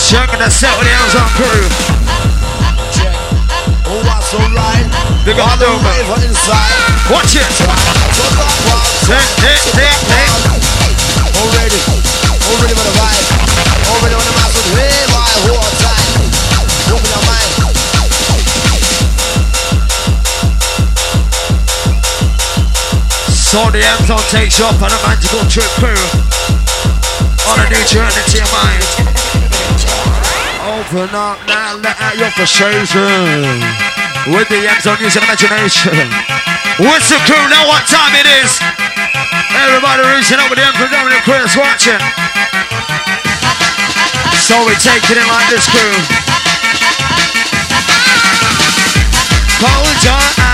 Checking 0.00 0.40
the 0.40 0.48
set 0.48 0.72
with 0.78 0.86
the 0.88 0.94
M 0.94 1.08
Zone 1.12 1.32
crew. 1.36 1.64
Oh, 3.86 4.00
what's? 4.08 4.32
Big 5.24 5.38
up 5.40 5.58
the 5.58 5.68
Wave 5.68 6.24
inside. 6.24 6.72
Watch 7.10 7.34
it. 7.36 7.48
Tick, 9.06 9.28
tick, 9.40 9.60
tick, 9.72 9.96
tick. 10.08 10.43
So 23.54 23.70
the 23.70 23.78
M 23.78 24.02
Zone 24.10 24.18
takes 24.34 24.58
you 24.58 24.66
up 24.66 24.82
on 24.82 24.90
a 24.90 24.98
magical 25.06 25.46
trip 25.46 25.70
crew. 25.78 25.94
On 27.46 27.54
a 27.54 27.66
new 27.70 27.78
journey 27.86 28.10
to 28.10 28.34
your 28.34 28.50
mind. 28.50 28.82
Open 30.74 31.06
up 31.14 31.38
now, 31.46 31.78
let 31.78 31.94
out 32.02 32.18
your 32.18 32.34
frustration. 32.34 32.98
With 34.34 34.50
the 34.50 34.58
M 34.58 34.74
Zone 34.82 34.98
using 34.98 35.22
imagination. 35.22 35.94
What's 36.82 37.06
the 37.14 37.22
crew? 37.30 37.38
Know 37.46 37.70
what 37.70 37.86
time 37.86 38.18
it 38.18 38.26
is? 38.42 38.58
Everybody 39.54 40.02
reaching 40.02 40.42
up 40.42 40.50
with 40.50 40.58
the 40.58 40.66
M 40.66 40.74
Zone 40.74 40.90
Dominic 40.90 41.22
Chris 41.22 41.54
watching. 41.54 42.02
So 44.50 44.58
we 44.66 44.74
take 44.82 45.06
it 45.06 45.14
in 45.14 45.28
like 45.30 45.46
this 45.46 45.70
crew. 45.70 45.94
Close 49.62 50.02
your 50.02 50.18
eyes 50.42 50.53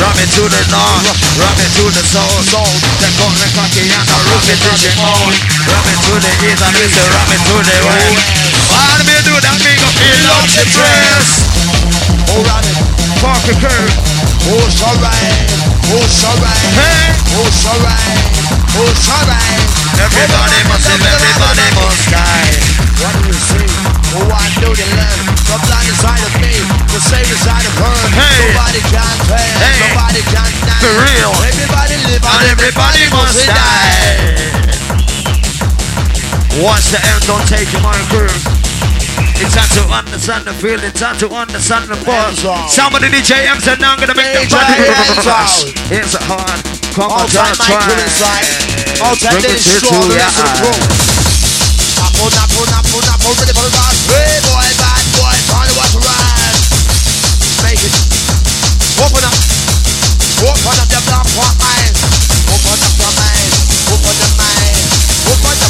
Drum 0.00 0.16
it 0.16 0.32
to 0.32 0.40
to 0.40 0.48
the 0.48 0.62
north, 0.72 1.20
ram 1.36 1.60
it 1.60 1.68
to 1.76 1.84
the 1.92 2.00
south. 2.00 2.48
Out 2.56 3.36
the 3.36 3.48
cocky 3.52 3.84
and 3.92 4.08
the 4.08 4.16
roof 4.32 4.48
it 4.48 4.56
is 4.56 4.80
your 4.88 4.96
own. 5.04 5.36
Ram 5.68 5.84
it 5.92 6.00
to 6.00 6.14
the 6.16 6.32
east 6.48 6.64
and 6.64 6.72
say 6.88 7.04
ram 7.12 7.28
it 7.28 7.40
to 7.44 7.56
the 7.60 7.76
west. 7.84 8.24
All 8.72 9.00
me 9.04 9.16
do 9.28 9.36
that, 9.36 9.60
me 9.60 9.72
go 9.76 9.88
feel 10.00 10.32
up 10.32 10.48
the 10.56 10.64
dress. 10.72 11.28
Oh, 12.32 12.40
Robin. 12.48 12.76
Parker 13.20 13.56
curve. 13.60 14.19
Oh, 14.48 14.64
so 14.72 14.88
right. 15.04 15.48
Oh, 15.92 16.06
so 16.08 16.30
right. 16.40 16.72
Hey. 16.72 17.12
Oh, 17.36 17.44
so 17.52 17.72
right. 17.84 18.20
Oh, 18.78 18.88
so 18.96 19.18
right. 19.28 19.60
Everybody 20.00 20.60
must 20.64 20.88
live, 20.88 21.04
everybody 21.04 21.68
must 21.76 22.04
die. 22.08 22.48
What 23.04 23.12
do 23.20 23.28
you 23.28 23.36
see? 23.36 23.68
Oh, 24.16 24.24
the 24.24 25.58
blind 26.00 26.24
of 26.24 26.34
me. 26.40 26.54
The 26.88 27.00
same 27.00 27.28
of 27.28 27.74
her. 27.84 27.98
Nobody 28.16 28.80
can. 28.88 29.14
Nobody 29.28 30.22
can. 30.32 30.50
For 30.80 30.94
real. 31.04 31.32
Everybody 31.44 31.96
live 32.08 32.24
And 32.24 32.48
everybody 32.48 33.04
must 33.12 33.44
die. 33.44 34.40
Once 36.62 36.90
the 36.90 37.00
end 37.04 37.26
don't 37.26 37.46
take 37.46 37.72
you 37.72 37.80
my 37.80 37.96
crew. 38.08 38.59
It's 39.40 39.56
time 39.56 39.72
to 39.80 39.82
understand 39.88 40.44
the 40.44 40.52
feeling, 40.52 40.84
It's 40.84 41.00
time 41.00 41.16
to 41.18 41.28
understand 41.32 41.88
the 41.88 41.96
on. 42.12 42.68
Somebody 42.68 43.08
DJ 43.08 43.48
M 43.48 43.58
said 43.60 43.80
now 43.80 43.96
I'm 43.96 44.00
gonna 44.00 44.14
make 44.14 44.28
the 44.36 44.44
body 44.52 44.76
hands 44.84 45.24
rush. 45.24 45.64
on. 45.64 45.88
Here's 45.88 46.14
a 46.14 46.22
hard. 46.28 46.60
Come 46.92 47.08
All 47.08 47.24
on, 47.24 47.28
time 47.32 47.56
try, 47.56 47.80
Michael. 47.80 47.96
All 49.00 49.16
time 49.16 49.40
Bring 49.40 49.48
it 49.48 49.64
Dennis 49.64 49.64
to 49.64 49.80
Shaw. 49.80 49.96
The 49.96 50.12
your 50.12 50.20
rest 50.20 50.36
of 50.36 50.44
the 50.44 50.52
eye. 50.52 50.60
crew. 50.60 50.76
Napo, 51.96 52.24
napo, 52.36 52.60
napo, 52.68 52.96
napo. 53.00 53.28
Ready 53.40 53.54
for 53.56 53.64
the 53.64 53.72
rush. 53.72 54.00
Hey, 54.12 54.36
boy, 54.44 54.68
bad 54.76 55.04
boy. 55.16 55.34
Trying 55.48 55.68
to 55.72 55.74
watch 55.80 55.94
ride. 56.04 56.58
Make 57.64 57.80
it. 57.80 57.94
Open 59.00 59.24
up. 59.24 59.36
Open 60.44 60.76
up 60.84 60.88
your 60.92 61.04
black 61.08 61.28
mind. 61.56 61.94
Open 62.52 62.76
up 62.76 62.94
your 63.00 63.12
mind. 63.16 63.50
Open 63.88 64.14
your 64.20 64.32
mind. 64.36 64.84
Open 65.32 65.54
your 65.64 65.69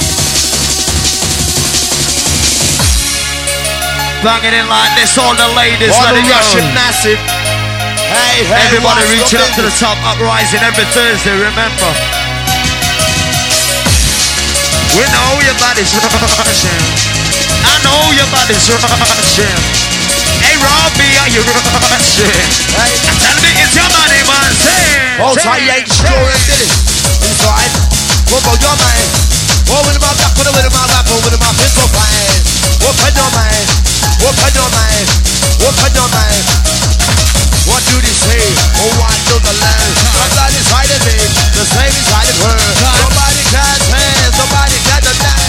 Banging 4.21 4.53
in 4.53 4.69
like 4.69 4.93
this, 4.93 5.17
all 5.17 5.33
the 5.33 5.49
ladies, 5.57 5.89
All 5.97 6.05
let 6.05 6.13
it 6.13 6.29
Russian 6.29 6.61
go. 6.61 6.77
massive. 6.77 7.17
Hey, 8.05 8.45
hey, 8.45 8.69
Everybody 8.69 9.01
reaching 9.17 9.41
up 9.41 9.49
to 9.57 9.65
the 9.65 9.73
top, 9.81 9.97
uprising 10.05 10.61
every 10.61 10.85
Thursday, 10.93 11.33
remember. 11.33 11.89
We 14.93 15.03
know 15.09 15.29
your 15.41 15.57
body's 15.57 15.89
rushing. 15.97 16.85
I 17.65 17.73
know 17.81 18.13
your 18.13 18.29
body's 18.29 18.61
rushing. 18.69 19.57
Hey 20.45 20.53
Robbie, 20.61 21.13
are 21.25 21.31
you 21.33 21.41
rushing? 21.41 22.45
Hey. 22.77 22.93
Tell 23.25 23.37
me 23.41 23.49
it's 23.57 23.73
your 23.73 23.89
body, 23.89 24.21
man. 24.29 24.51
Say. 24.53 25.17
All 25.17 25.33
time, 25.33 25.65
yeah, 25.65 25.81
sure 25.89 26.29
and 26.29 26.43
did 26.45 26.61
it. 26.61 26.69
Inside. 27.25 27.73
What 28.29 28.45
about 28.45 28.59
your 28.61 28.75
mind? 28.77 29.40
With 29.71 30.03
my 30.03 30.11
back, 30.19 30.35
with 30.35 30.51
my. 30.51 30.91
Open 34.31 34.53
your 34.55 34.69
mind. 34.71 35.07
Open. 35.63 35.91
Open. 36.01 36.33
What 37.69 37.81
do 37.87 37.95
they 38.01 38.15
say? 38.15 38.43
Oh, 38.81 38.91
what 38.97 39.15
do 39.27 39.35
the 39.37 39.53
land? 39.53 39.91
Somebody 40.17 40.57
inside 40.57 40.91
of 40.91 41.01
me, 41.07 41.17
the 41.55 41.65
same 41.67 41.93
inside 41.93 42.29
of 42.31 42.37
her. 42.41 42.57
Nobody 42.81 43.43
can 43.53 43.77
tell, 43.85 44.31
nobody 44.41 44.77
can 44.81 45.01
deny. 45.07 45.45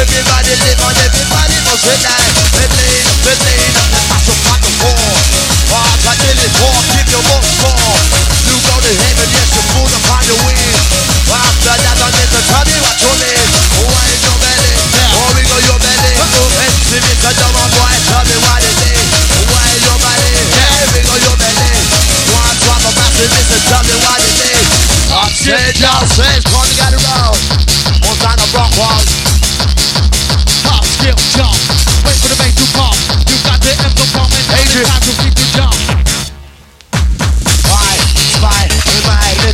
Everybody 0.00 0.52
live 0.58 0.80
on, 0.82 0.94
everybody 1.06 1.56
must 1.64 1.84
rely. 1.86 2.24
Believe, 2.56 3.06
believe, 3.24 3.74
and 3.94 4.04
mash 4.10 4.26
up 4.26 4.42
on 4.52 4.58
the 4.58 4.72
wall. 4.82 5.14
Walk 5.70 6.02
until 6.12 6.36
it's 6.42 6.56
four, 6.58 6.76
keep 6.92 7.06
your 7.14 7.24
book 7.30 7.44
four. 7.62 7.94
You 8.41 8.41
go 8.62 8.76
to 8.78 8.92
heaven, 8.94 9.28
yes, 9.32 9.48
you 9.50 9.62
upon 9.90 10.22
your 10.28 10.38
wings. 10.46 10.78
After 11.32 11.74
that, 11.74 11.98
I 11.98 12.08
need 12.14 12.30
to 12.30 12.40
tell 12.46 12.64
me 12.68 12.76
what 12.84 12.96
you 13.02 13.12
need. 13.18 13.46
Why 13.82 14.04
is 14.12 14.22
your 14.22 14.38
belly? 14.38 14.74
We 15.34 15.42
go 15.48 15.58
your 15.66 15.78
belly. 15.82 16.12
And 16.12 17.18
tell 17.24 17.34
your 17.34 17.50
boy, 17.72 17.94
tell 18.06 18.24
me 18.28 18.36
what 18.38 18.60
it 18.62 18.78
is. 18.92 19.08
Why 19.48 19.64
is 19.72 19.82
your 19.82 19.98
belly? 19.98 20.34
Hey, 20.52 20.80
we 20.94 21.00
go 21.02 21.14
your 21.18 21.36
belly. 21.40 21.72
One 22.30 22.56
drop 22.62 22.82
of 22.86 22.94
massive, 22.94 23.32
tell 23.66 23.82
me 23.82 23.96
what 24.04 24.20
it 24.20 24.38
is. 24.52 24.66
Upstage, 25.10 25.78
downstairs, 25.80 26.44
come 26.46 26.68
to 26.68 26.74
get 26.76 26.92
around. 26.92 27.38
One 28.06 28.18
time 28.20 28.38
of 28.38 28.50
rock 28.54 28.72
walls. 28.78 29.10
Pop, 30.62 30.84
jump. 31.34 31.56
Wait 32.04 32.16
for 32.20 32.28
the 32.30 32.38
bass 32.38 32.54
to 32.60 32.66
pump. 32.76 32.96
You 33.26 33.38
got 33.42 33.58
the 33.58 34.06
coming. 34.12 34.44
Now 34.46 34.60
Adrian. 34.60 34.84
it's 34.84 34.92
time 34.92 35.02
to 35.02 35.12
keep 35.18 35.34
the 35.34 35.46
jump. 35.56 36.01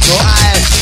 My 0.09 0.53
little 0.55 0.77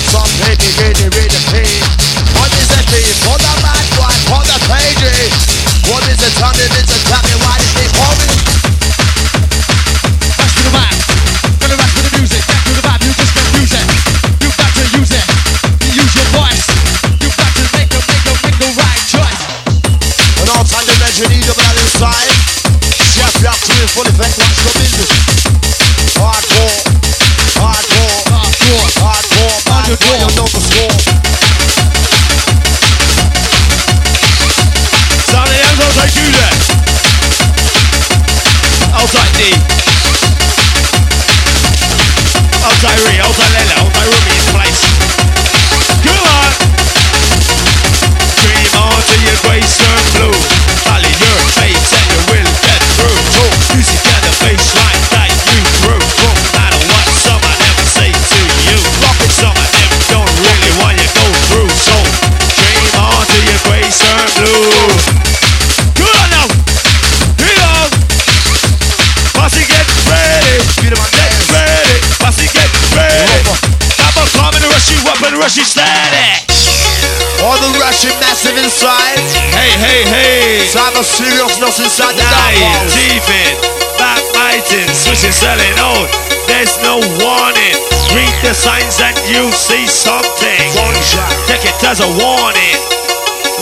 rush 75.47 75.59
you 75.59 75.63
up 75.63 75.79
and 75.79 75.87
rush 75.87 76.43
you 76.59 76.67
steady. 76.67 77.39
All 77.47 77.59
the 77.63 77.71
Russian 77.79 78.11
massive 78.19 78.59
inside. 78.59 79.23
Hey, 79.55 79.71
hey, 79.79 80.03
hey. 80.11 80.67
Of 80.99 81.07
seriousness 81.07 81.79
inside 81.79 82.19
the 82.19 82.25
Lying, 82.25 82.89
thieving, 82.91 83.55
backbiting, 83.95 84.91
switching, 84.91 85.31
selling 85.31 85.79
out. 85.79 86.11
There's 86.51 86.75
no 86.83 86.99
warning. 87.23 87.79
Read 88.11 88.35
the 88.43 88.55
signs 88.55 88.99
and 88.99 89.15
you 89.31 89.53
see 89.53 89.87
something. 89.87 90.59
Gunshot. 90.75 91.31
Take 91.47 91.63
it 91.63 91.79
as 91.85 92.01
a 92.01 92.11
warning. 92.11 92.79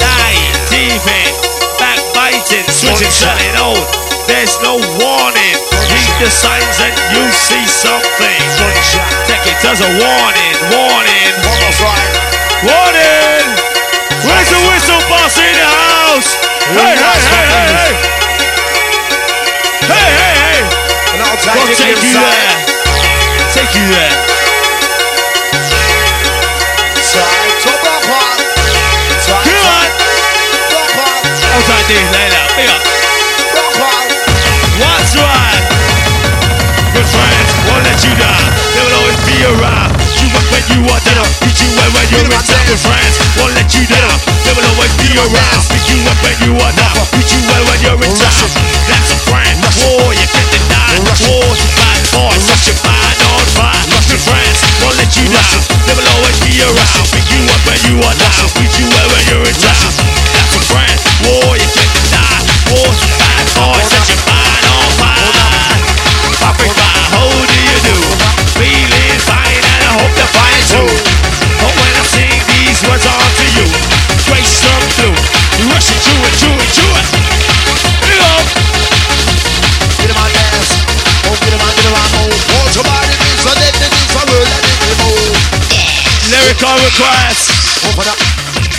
Lying, 0.00 0.56
thieving, 0.72 1.32
backbiting, 1.76 2.64
switching, 2.72 3.12
selling 3.12 3.56
out 3.60 4.13
there's 4.26 4.56
no 4.60 4.80
warning. 5.00 5.56
Read 5.90 6.14
the 6.20 6.30
signs 6.30 6.78
and 6.80 6.94
you 7.12 7.24
see 7.32 7.64
something. 7.68 8.38
Gunshot. 8.56 9.08
Take 9.28 9.44
it 9.46 9.60
as 9.64 9.80
a 9.80 9.90
warning, 10.00 10.56
warning. 10.72 11.32
Warning! 12.64 13.46
Where's 14.24 14.48
the 14.48 14.60
whistle 14.64 15.02
boss 15.12 15.36
in 15.36 15.52
the 15.52 15.68
house? 15.68 16.32
Hey, 16.72 16.96
hey, 16.96 17.20
hey, 17.28 17.46
hey, 17.52 17.68
hey! 17.76 17.92
Hey, 19.84 20.08
hey! 20.16 20.64
And 21.12 21.20
I'll 21.20 21.36
take, 21.36 21.60
I'll 21.60 21.76
take 21.76 22.00
you 22.00 22.16
there. 22.16 22.56
Take 23.52 23.72
you 23.76 23.84
there. 23.92 24.16
Time 27.12 27.52
to 27.62 27.72
pop 27.84 28.08
up. 28.08 28.38
Come 29.28 29.44
on! 29.68 29.88
Outside 31.52 31.84
this, 31.86 32.08
lay 32.10 32.28
down, 32.32 32.48
big 32.56 32.68
up. 32.68 32.93
Good 35.14 37.06
friends 37.06 37.50
won't 37.70 37.86
let 37.86 38.02
you 38.02 38.10
down. 38.18 38.50
They 38.74 38.82
will 38.82 38.98
always 38.98 39.20
be 39.22 39.38
around. 39.46 39.94
You 40.18 40.26
up 40.34 40.46
when 40.50 40.64
you 40.74 40.82
are 40.90 41.02
down. 41.06 41.26
Beat 41.38 41.54
you 41.62 41.70
up 41.70 41.90
when 41.94 42.06
you're 42.10 42.26
in. 42.26 42.42
Good 42.66 42.82
friends 42.82 43.14
won't 43.38 43.54
let 43.54 43.70
you 43.78 43.86
down. 43.94 44.10
They 44.42 44.50
will 44.58 44.66
always 44.74 44.90
be 44.98 45.14
around. 45.14 45.62
Beat 45.70 45.86
you 45.86 46.02
up 46.02 46.18
when 46.18 46.34
you 46.42 46.52
are 46.58 46.74
down. 46.74 46.98
Beat 47.14 47.30
you 47.30 47.40
up 47.46 47.62
when 47.62 47.78
you're 47.86 48.02
in. 48.02 48.10
That's 48.18 49.10
a 49.14 49.18
friend. 49.30 49.54
War, 49.86 50.10
you 50.18 50.26
can't 50.34 50.50
deny. 50.50 50.98
War 51.30 51.46
to 51.46 51.68
fight 51.78 52.04
for. 52.10 52.30
Your 52.66 52.78
mind 52.82 53.18
on 53.22 53.46
fire. 53.54 53.86
Good 54.10 54.18
friends 54.18 54.58
won't 54.82 54.98
let 54.98 55.14
you 55.14 55.30
down. 55.30 55.58
They 55.86 55.94
will 55.94 56.10
always 56.10 56.38
be 56.42 56.58
around. 56.58 57.06
Beat 57.14 57.26
you 57.30 57.42
up 57.54 57.62
when 57.70 57.78
you 57.86 57.94
are 58.02 58.16
down. 58.18 58.46
Beat 58.58 58.74
you 58.82 58.86
when 58.90 59.22
you're 59.30 59.46
in. 59.46 59.56
That's 59.62 60.58
a 60.58 60.62
friend. 60.74 60.98
War, 61.22 61.54
you 61.54 61.68
can't 61.70 61.92
deny. 62.02 62.34
War 62.74 62.90
to 62.90 63.06
fight 63.14 63.46
for. 63.54 63.78
Your 64.10 64.18
mind. 64.26 64.53
Africa, 66.44 66.84
how 67.08 67.24
do 67.24 67.56
you 67.56 67.78
do? 67.88 67.96
Feeling 68.60 69.18
fine 69.24 69.64
and 69.64 69.82
I 69.88 69.92
hope 69.96 70.12
you 70.12 70.28
find 70.28 70.62
too. 70.68 70.90
But 71.56 71.72
when 71.72 71.92
I 71.96 72.04
sing 72.04 72.36
these 72.52 72.84
words 72.84 73.08
on 73.08 73.16
to 73.16 73.46
you, 73.56 73.66
straight 74.20 74.44
some 74.44 74.84
blue, 75.00 75.16
rushing 75.72 76.00
through 76.04 76.22
it, 76.28 76.34
it, 76.36 76.68
it. 76.84 77.06
Here 78.04 78.12
you 78.12 78.20
go. 78.20 78.32
Get 80.04 80.12
him 80.12 80.20
on 80.20 80.28
dance. 80.36 80.70
Oh, 81.24 81.36
get 81.40 81.52
him 81.56 81.64
on, 81.64 81.72
get 81.80 81.88
him 81.88 81.96
on, 81.96 82.08
move. 82.12 82.36
Hold 82.52 82.70
your 82.76 82.84
body, 82.84 83.14
this, 83.16 83.40
so 83.40 83.48
that, 83.48 83.72
that, 83.80 83.88
this, 83.88 84.12
so 84.12 84.20
roll, 84.28 84.44
and 84.44 84.62
then 84.68 84.78
you 84.84 84.94
move. 85.00 85.32
Lyrical 86.28 86.76
request. 86.84 87.56
Open 87.88 88.04
up. 88.12 88.20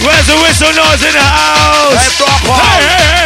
Where's 0.06 0.28
the 0.30 0.38
whistle 0.38 0.70
noise 0.78 1.02
in 1.02 1.18
the 1.18 1.26
house? 1.26 1.98
Hey, 1.98 2.14
Hey, 2.46 2.82
hey, 2.86 3.25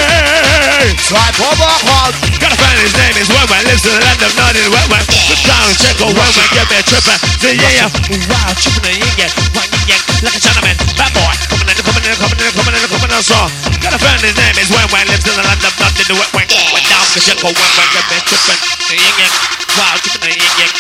Swipe 1.10 1.41
over, 1.41 1.74
on. 1.89 2.13
Got 2.38 2.54
a 2.54 2.58
friend, 2.62 2.78
his 2.86 2.93
name 2.93 3.17
is 3.17 3.26
Wenwen, 3.34 3.65
lives 3.65 3.82
in 3.82 3.98
the 3.98 4.02
land 4.06 4.22
of 4.22 4.30
none 4.38 4.54
in 4.54 4.69
Wenwen. 4.69 5.02
Good 5.26 5.41
down, 5.41 5.65
check 5.82 5.98
on 6.06 6.13
Wenwen, 6.13 6.45
get 6.54 6.69
me 6.69 6.78
a 6.78 6.86
tripper. 6.86 7.17
Uh, 7.17 7.41
Say 7.41 7.58
yeah, 7.58 7.82
yeah, 7.82 8.30
wow, 8.30 8.54
tripping 8.54 8.86
the 8.86 8.93
yin 8.93 9.13
yang, 9.17 9.34
one 9.58 9.65
yin 9.74 9.98
yang, 9.98 10.04
like 10.22 10.38
a 10.38 10.41
gentleman, 10.45 10.78
bad 10.93 11.10
boy, 11.17 11.34
coming 11.50 11.65
in, 11.65 11.82
coming 11.82 12.06
in, 12.06 12.13
coming 12.13 12.38
in, 12.45 12.54
coming 12.54 12.78
in, 12.78 12.86
coming 12.93 13.10
in, 13.10 13.22
song. 13.26 13.50
Got 13.82 13.98
a 13.98 14.00
friend, 14.06 14.22
his 14.22 14.38
name 14.38 14.54
is 14.62 14.69
Wenwen, 14.69 15.10
lives 15.10 15.26
in 15.26 15.34
the 15.34 15.41
land 15.50 15.65
of 15.65 15.74
the 15.74 16.13
Wenwen. 16.13 16.45
Went 16.78 16.86
down, 16.86 17.02
check 17.17 17.41
on 17.41 17.50
oh, 17.50 17.58
Wenwen, 17.58 17.88
get 17.89 18.06
me 18.06 18.13
a 18.13 18.22
tripping, 18.30 18.62
uh, 18.62 18.86
the 18.86 18.95
yin 19.02 19.15
yang, 19.17 19.34
wow, 19.82 19.98
tripping 20.06 20.30
the 20.30 20.38
yin 20.38 20.54
yang. 20.62 20.74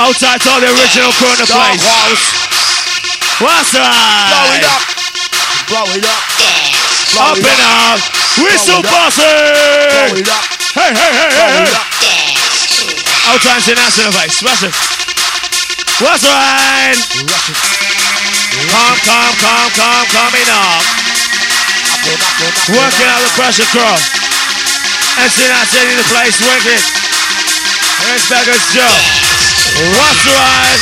Outside, 0.00 0.40
all 0.48 0.64
the 0.64 0.72
original 0.72 1.12
crew 1.20 1.28
in 1.28 1.44
the 1.44 1.48
place. 1.52 1.84
What's 3.44 3.76
Blow 3.76 4.48
it 4.48 4.64
up. 4.64 4.80
Blow 5.68 5.84
it 5.92 6.04
up. 6.08 6.22
Blow 7.12 7.20
Up 7.20 7.36
it 7.36 7.44
and 7.44 8.00
up. 8.00 8.17
Out, 8.36 8.82
whistle. 8.82 8.82
Blow. 8.82 10.42
Hey, 10.74 10.92
hey, 10.92 11.12
hey, 11.16 11.30
hey, 11.32 11.50
hey. 11.64 11.98
say 13.60 13.74
that's 13.74 13.98
in 13.98 14.04
the 14.08 14.12
face. 14.12 14.42
What's 14.42 14.62
it? 14.64 14.74
What's 16.00 16.24
right? 16.24 16.96
Come, 18.68 18.98
come, 19.04 19.34
come, 19.40 19.70
come, 19.76 20.06
coming 20.12 20.48
up. 20.48 20.84
Working 22.72 23.08
out 23.08 23.20
the 23.24 23.32
pressure 23.36 23.68
crew. 23.72 23.96
And 25.18 25.28
see 25.32 25.48
that 25.48 25.66
in 25.90 25.96
the 25.98 26.06
place, 26.08 26.38
working. 26.40 26.82
Here's 28.06 28.24
Beggars 28.30 28.64
Joe. 28.72 28.96
What's 29.98 30.24
right? 30.24 30.80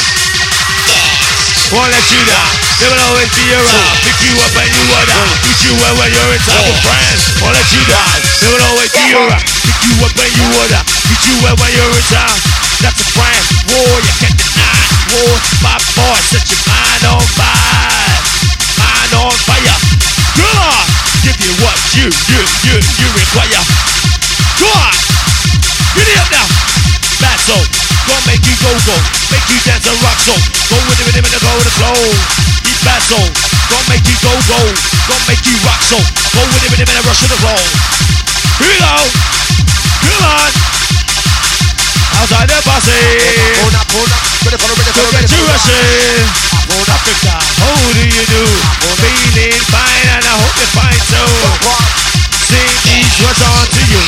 Won't 1.73 1.91
let 1.91 2.07
you 2.13 2.23
down. 2.29 2.66
They 2.77 2.93
will 2.93 3.05
always 3.09 3.33
be 3.33 3.47
around. 3.57 3.97
Pick 4.05 4.21
you 4.21 4.37
up 4.37 4.53
when 4.53 4.69
you 4.69 4.85
are 4.93 5.07
down. 5.09 5.33
Beat 5.41 5.61
you 5.65 5.73
up 5.81 5.97
when 5.97 6.13
you're 6.13 6.33
in 6.37 6.43
with 6.45 6.81
friends. 6.85 7.21
Won't 7.41 7.57
let 7.57 7.69
you 7.73 7.83
down. 7.89 8.21
They 8.21 8.49
will 8.53 8.65
always 8.69 8.93
be 8.93 9.07
around. 9.17 9.45
Pick 9.65 9.81
you 9.81 9.95
up 10.05 10.13
when 10.13 10.31
you 10.37 10.45
are 10.61 10.69
down. 10.69 10.85
Beat 10.85 11.23
you 11.25 11.37
up 11.49 11.57
when 11.57 11.73
you're 11.73 11.95
in 11.97 12.07
town. 12.13 12.37
That's 12.85 13.01
a 13.01 13.09
friend. 13.17 13.43
War, 13.73 13.97
you 14.05 14.13
can't 14.21 14.37
deny. 14.37 14.77
War, 15.17 15.37
my 15.65 15.77
boy, 15.97 16.21
set 16.29 16.45
your 16.53 16.61
mind 16.69 17.03
on 17.17 17.25
fire. 17.33 18.21
Mind 18.77 19.13
on 19.25 19.33
fire. 19.49 19.77
Come 20.37 20.61
on. 20.61 20.85
Give 21.25 21.39
you 21.41 21.53
what 21.65 21.81
you, 21.97 22.13
you, 22.13 22.41
you, 22.69 22.77
you 22.77 23.09
require. 23.17 23.63
Go 24.61 24.69
on. 24.69 24.97
Get 25.97 26.07
it 26.13 26.19
up 26.21 26.29
now. 26.29 26.49
Soul. 27.47 27.63
Gonna 28.09 28.27
make 28.27 28.43
you 28.43 28.57
go 28.59 28.73
go. 28.91 28.97
Make 29.31 29.47
you 29.51 29.59
dance 29.63 29.87
a 29.87 29.95
rock 30.03 30.19
soul. 30.19 30.41
Go 30.67 30.77
with 30.89 30.99
the 30.99 31.05
rhythm 31.05 31.25
and 31.31 31.43
go 31.43 31.53
with 31.55 31.65
the 31.65 31.75
flow. 31.79 32.46
Bad. 32.87 33.03
Gonna 33.67 33.83
make 33.91 34.07
you 34.07 34.15
go 34.23 34.31
go. 34.47 34.61
Gonna 35.11 35.27
make 35.27 35.43
you 35.43 35.59
rock 35.67 35.83
so. 35.91 35.99
Go 35.99 36.41
with 36.55 36.63
the 36.63 36.71
rhythm 36.71 36.87
and 36.87 37.03
rush 37.03 37.19
to 37.19 37.27
the 37.27 37.39
roll. 37.43 37.67
Here 38.63 38.71
we 38.71 38.79
go. 38.79 38.95
Come 40.07 40.23
on. 40.23 40.51
Outside 42.15 42.47
the 42.47 42.63
posse. 42.63 42.95
Pull 43.59 43.75
up, 43.75 43.87
pull 43.91 44.07
up. 44.07 44.23
Ready 44.47 44.59
for 44.63 44.71
the, 44.71 44.75
ready 44.79 44.93
for 44.95 45.03
the, 45.03 45.11
ready 45.19 45.27
you 45.27 45.35
for 45.35 45.43
the. 45.43 45.51
rushing. 45.51 46.31
Pull 46.71 46.87
up. 46.87 46.95
Africa. 46.95 47.35
How 47.59 47.75
do 47.91 48.05
you 48.07 48.25
do? 48.31 48.45
Feeling 49.03 49.59
fine 49.67 50.07
and 50.15 50.23
I 50.23 50.35
hope 50.39 50.55
you 50.55 50.69
find 50.71 51.01
so. 51.11 51.23
Rock 51.27 51.67
on. 51.67 51.91
Sing 52.47 52.71
these 52.87 53.15
words 53.27 53.43
on 53.43 53.67
to 53.67 53.83
you. 53.91 54.03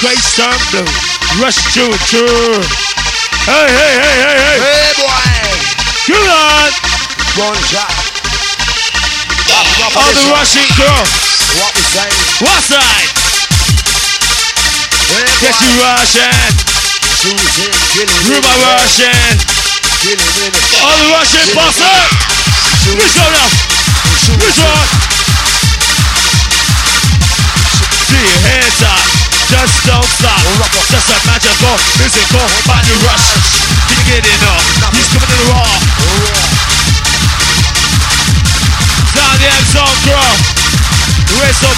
Great 0.00 0.22
storm 0.24 0.56
blue. 0.72 0.88
Rush 1.44 1.60
through 1.76 1.92
it 1.92 2.02
through. 2.08 2.64
Hey, 3.44 3.68
hey, 3.68 3.94
hey, 4.00 4.16
hey, 4.16 4.36
hey. 4.40 4.56
Hey, 4.64 4.88
boy. 4.96 5.44
Come 6.08 6.28
on. 6.32 6.70
One 7.36 7.60
shot. 7.68 8.03
Up, 9.54 9.66
up, 9.86 9.94
All 9.94 10.10
the 10.10 10.26
Russian 10.34 10.66
rushing 10.66 10.70
girl. 10.74 11.04
What 11.62 11.70
we 11.78 11.82
say? 11.94 12.10
What's 12.42 12.68
that? 12.74 13.06
Get 15.38 15.54
you 15.62 15.70
boy. 15.78 15.86
rushing. 15.86 16.50
Choosing, 17.22 17.70
killing, 17.94 18.10
Rumor 18.26 18.42
killing, 18.42 18.66
rushing. 18.66 19.36
killing, 20.02 20.30
killing. 20.34 20.54
All 20.82 20.96
the 20.98 21.06
Russian 21.14 21.46
boss 21.54 21.78
up. 21.78 22.10
Let's 22.98 23.14
go 23.14 23.26
now. 23.30 23.48
Which 24.42 24.58
one? 24.58 24.88
See 28.10 28.24
your 28.26 28.40
hands 28.42 28.80
up. 28.82 29.04
Just 29.54 29.74
don't 29.86 30.08
stop. 30.18 30.40
Just 30.90 31.08
a 31.14 31.18
magical 31.30 31.74
musical 32.02 32.46
body 32.66 32.94
rush. 33.06 33.26
Can 33.86 33.96
you 34.02 34.06
get 34.18 34.24
enough? 34.26 34.66
He's 34.92 35.08
coming 35.14 35.30
in 35.30 35.46
raw. 35.46 36.73
Down 39.14 39.34
the 39.38 39.46
end 39.46 39.66
zone 39.70 39.98
crew. 40.02 40.34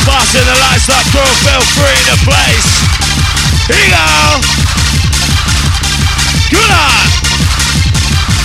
Boss 0.07 0.35
in 0.35 0.45
the 0.47 0.57
lifestyle 0.57 1.03
crew. 1.11 1.27
Feel 1.43 1.63
free 1.75 1.93
in 1.93 2.07
the 2.09 2.19
place. 2.25 2.69
Here 3.67 3.77
you 3.77 3.91
go. 3.91 4.07
Good 6.51 6.71
on. 6.71 7.07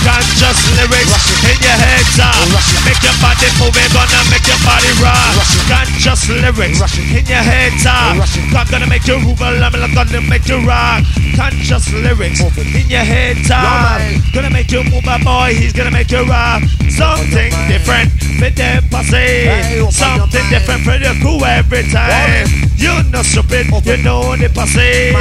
Conscious 0.02 0.58
lyrics 0.74 1.14
in 1.46 1.58
your 1.62 1.78
head 1.78 2.02
top. 2.18 2.34
Make 2.82 2.98
your 3.06 3.14
body 3.22 3.46
move, 3.62 3.76
it 3.78 3.86
gonna 3.94 4.18
make 4.34 4.42
your 4.50 4.58
body 4.66 4.90
rock. 4.98 5.38
Conscious 5.70 6.28
lyrics 6.28 6.98
in 6.98 7.24
your 7.24 7.38
head 7.38 7.72
top. 7.78 8.18
I'm 8.18 8.66
gonna 8.66 8.86
make 8.90 9.06
you 9.06 9.20
move, 9.20 9.40
I'm 9.40 9.94
gonna 9.94 10.20
make 10.26 10.48
you 10.48 10.58
rock. 10.66 11.06
Conscious 11.36 11.92
lyrics 11.92 12.40
in 12.40 12.88
your 12.88 13.00
head 13.00 13.36
time. 13.46 14.20
Gonna 14.32 14.50
make 14.50 14.70
you 14.70 14.84
move, 14.84 15.04
my 15.04 15.18
boy, 15.22 15.54
he's 15.54 15.72
gonna 15.72 15.90
make 15.90 16.10
you 16.10 16.22
rock. 16.24 16.62
Something 16.88 17.50
different 17.68 18.12
for 18.38 18.50
them 18.50 18.82
posse. 18.90 19.48
Something 19.90 20.46
different 20.50 20.82
for 20.84 20.98
the 20.98 21.16
crew 21.20 21.42
every 21.44 21.84
time. 21.90 22.46
You 22.76 23.02
know 23.10 23.22
stupid, 23.22 23.66
you 23.86 23.96
know 24.02 24.36
the 24.36 24.50
posse. 24.52 25.12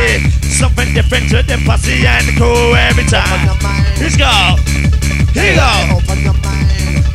Something 0.50 0.93
different 0.93 1.30
to 1.30 1.43
the 1.43 1.58
posse 1.65 2.06
and 2.06 2.28
the 2.28 2.34
crew 2.36 2.76
every 2.76 3.06
time. 3.06 3.47
Let's 4.00 4.17
go. 4.17 4.58
Here 5.34 5.54
you 5.54 5.60
go. 5.60 5.97
Open 5.97 6.19
your 6.24 6.34
mind. 6.43 7.06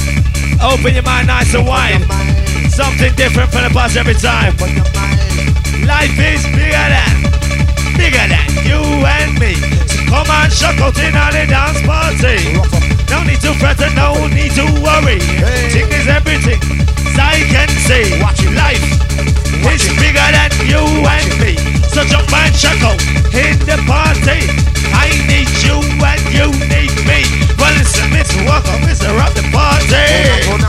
Open 0.63 0.95
your 0.95 1.03
mind, 1.03 1.27
nice 1.27 1.55
and 1.55 1.67
wide. 1.67 2.01
Something 2.71 3.15
different 3.15 3.53
for 3.53 3.61
the 3.61 3.71
posse 3.71 3.99
every 3.99 4.15
time. 4.15 4.55
Open 4.55 4.75
your 4.75 4.89
mind. 4.95 5.21
Life 5.87 6.19
is 6.19 6.43
bigger 6.57 6.87
than, 6.89 7.26
bigger 8.07 8.29
than 8.31 8.47
you 8.63 8.81
and 9.03 9.35
me. 9.43 9.59
So 9.91 9.99
come 10.07 10.31
on, 10.31 10.51
shock 10.51 10.79
out 10.79 10.99
in 11.03 11.17
on 11.19 11.33
the 11.35 11.45
dance 11.51 11.83
party. 11.83 12.39
No 13.11 13.19
need 13.27 13.41
to 13.43 13.53
fret 13.59 13.81
and 13.83 13.95
no 13.99 14.15
need 14.31 14.55
to 14.55 14.67
worry. 14.79 15.19
Everything 15.43 15.91
is 15.91 16.07
everything. 16.07 16.61
As 17.03 17.19
I 17.19 17.43
can 17.51 17.71
say, 17.83 18.05
life 18.55 18.87
is 19.75 19.83
bigger 19.99 20.29
than 20.31 20.51
you 20.71 20.83
and 21.03 21.31
me. 21.43 21.59
So 21.91 22.07
jump 22.07 22.31
and 22.31 22.55
out 22.87 23.03
in 23.35 23.59
the 23.67 23.79
party. 23.91 24.39
I 24.95 25.11
need 25.27 25.51
you 25.67 25.83
and 25.83 26.23
you 26.31 26.47
need 26.71 26.95
me. 27.11 27.27
Well, 27.59 27.75
listen, 27.75 28.07
Mr. 28.15 28.39
Welcome, 28.47 28.87
Mr. 28.87 29.11
Rock 29.19 29.35
the 29.35 29.43
party. 29.51 30.07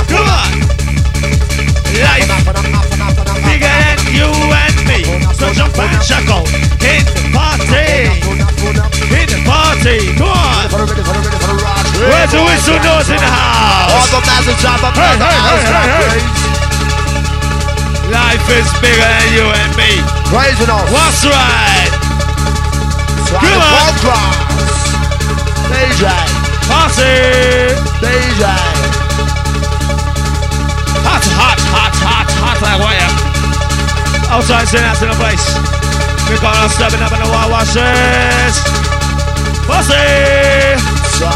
Come 0.09 0.25
on. 0.25 0.86
Life 1.97 2.29
bigger 3.41 3.65
than 3.65 3.97
you 4.13 4.29
and 4.29 4.77
me. 4.85 5.01
So 5.33 5.49
jump 5.53 5.77
and 5.77 5.97
shock 6.05 6.29
out 6.29 6.45
in 6.85 7.01
the 7.09 7.23
party. 7.33 8.13
In 9.09 9.25
the 9.25 9.39
party. 9.45 10.13
Come 10.17 10.29
on. 10.29 10.69
Where's 11.97 12.31
the 12.31 12.41
whistle 12.45 12.77
noise 12.85 13.09
in 13.09 13.17
the 13.17 13.25
house? 13.25 13.89
All 13.89 14.07
the 14.13 14.21
massive 14.29 14.57
job 14.61 14.77
of 14.85 14.93
Hey, 14.93 15.17
the 15.17 15.25
hey, 15.25 15.41
house 15.41 15.65
hey, 15.65 15.89
hey, 15.89 16.21
hey. 16.21 16.21
Life 18.13 18.47
is 18.53 18.69
bigger 18.79 19.01
than 19.01 19.33
you 19.33 19.45
and 19.49 19.73
me. 19.75 19.99
Crazy 20.29 20.63
enough. 20.63 20.85
What's 20.93 21.25
right? 21.25 21.91
Come 23.27 23.59
on. 23.59 23.93
cross. 23.99 24.37
DJ. 25.67 26.05
Party! 26.69 27.73
DJ. 27.99 29.06
Hot, 31.07 31.23
hot, 31.39 31.59
hot, 31.71 31.95
hot, 32.03 32.29
hot 32.43 32.59
like 32.59 32.79
wire. 32.83 33.11
Outside, 34.27 34.67
sitting 34.67 34.85
out 34.85 34.97
to 34.99 35.07
the 35.07 35.15
place. 35.15 35.55
We're 36.27 36.41
gonna 36.43 36.67
stepping 36.67 36.99
up 36.99 37.11
in 37.15 37.23
the 37.23 37.29
wild 37.31 37.51
washes. 37.51 38.55
Pussy! 39.63 39.95
Try. 41.15 41.31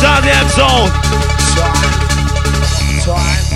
Sound 0.00 0.24
the 0.24 0.32
M 0.32 0.48
zone. 0.48 0.90
Try. 1.52 1.76
Try. 3.04 3.49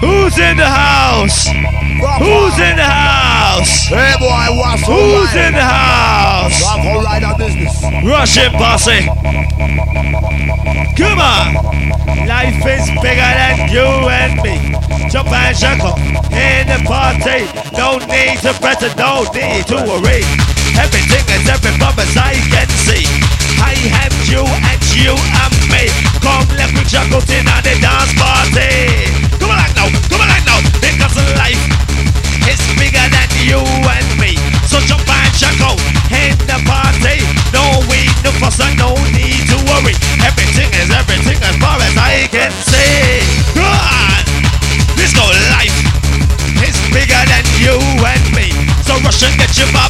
Who's 0.00 0.38
in 0.38 0.56
the 0.56 0.66
house? 0.66 1.46
Who's 1.46 2.58
in 2.58 2.76
the 2.76 2.84
house? 2.86 3.88
Hey 3.88 4.14
boy, 4.18 4.46
what's 4.54 4.86
Who's 4.86 5.34
in 5.34 5.52
the 5.52 5.62
house? 5.62 6.62
Rock 6.62 6.84
all 6.86 7.02
right 7.02 7.22
on 7.22 7.38
business. 7.38 7.82
Russian 8.04 8.52
posse. 8.52 9.06
Come 10.96 11.18
on. 11.18 11.76
Life 12.26 12.62
is 12.66 12.86
bigger 13.02 13.32
than 13.38 13.68
you 13.70 13.86
and 14.06 14.42
me. 14.42 14.76
Jump 15.10 15.30
and 15.30 15.56
shuckle 15.56 15.98
in 16.30 16.66
the 16.66 16.82
party. 16.86 17.46
No 17.76 17.98
need 18.06 18.38
to 18.46 18.52
press 18.60 18.82
it, 18.82 18.96
no 18.96 19.24
need 19.34 19.66
to 19.66 19.76
worry. 19.86 20.22
Everything 20.78 21.24
is 21.34 21.48
every 21.48 21.72
as 21.98 22.16
I 22.16 22.34
can 22.50 22.68
see. 22.68 23.06
I 23.58 23.74
have 23.90 24.14
you 24.28 24.44
and 24.44 24.82
you 24.94 25.14
and 25.14 25.54
me. 25.70 26.15
Come 26.26 26.42
let 26.58 26.74
me 26.74 26.82
juggle 26.82 27.22
in 27.30 27.46
on 27.46 27.62
the 27.62 27.78
dance 27.78 28.10
party. 28.18 29.06
Come 29.38 29.54
on 29.54 29.62
now, 29.78 29.86
come 30.10 30.26
on 30.26 30.30
now. 30.42 30.58
Because 30.82 31.14
life 31.38 31.62
is 32.50 32.58
bigger 32.74 33.06
than 33.14 33.30
you 33.46 33.62
and 33.62 34.10
me. 34.18 34.34
So 34.66 34.82
jump 34.82 35.06
and 35.06 35.32
juggle 35.38 35.78
in 36.10 36.34
the 36.50 36.58
party. 36.66 37.22
No 37.54 37.78
need 37.86 38.10
to 38.26 38.34
fuss 38.42 38.58
and 38.58 38.74
no 38.74 38.98
need 39.14 39.46
to 39.54 39.58
worry. 39.70 39.94
Everything 40.26 40.66
is 40.74 40.90
everything 40.90 41.38
as 41.46 41.54
far 41.62 41.78
as 41.78 41.94
I 41.94 42.26
can 42.26 42.50
see. 42.66 43.22
Come 43.54 43.70
on. 43.70 44.22
Let's 44.98 45.14
go 45.14 45.30
life 45.54 45.78
is 46.66 46.74
bigger 46.90 47.22
than 47.30 47.46
you 47.62 47.78
and 48.02 48.26
me. 48.34 48.50
So 48.82 48.98
rush 49.06 49.22
and 49.22 49.38
get 49.38 49.54
your 49.54 49.70
bob 49.70 49.85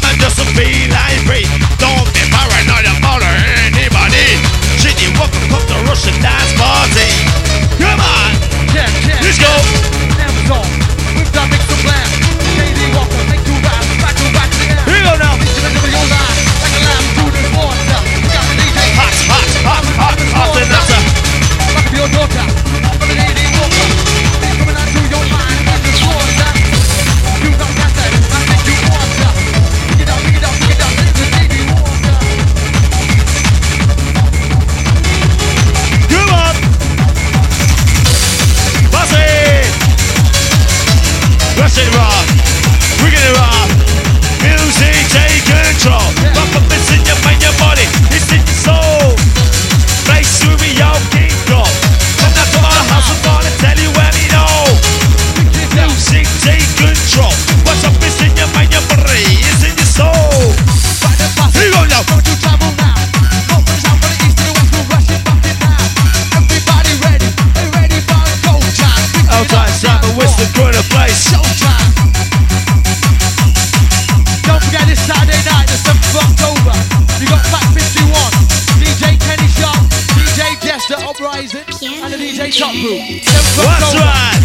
DJ 80.86 80.94
Jester 80.94 81.08
Uprising, 81.08 81.60
and 82.04 82.12
the 82.12 82.16
DJ 82.16 82.56
Top 82.56 82.72
Group. 82.72 83.00
7th 83.00 83.58
What's 83.58 83.94
right? 83.96 84.40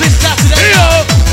This 0.00 0.20
Saturday 0.20 0.56
Here 0.58 1.25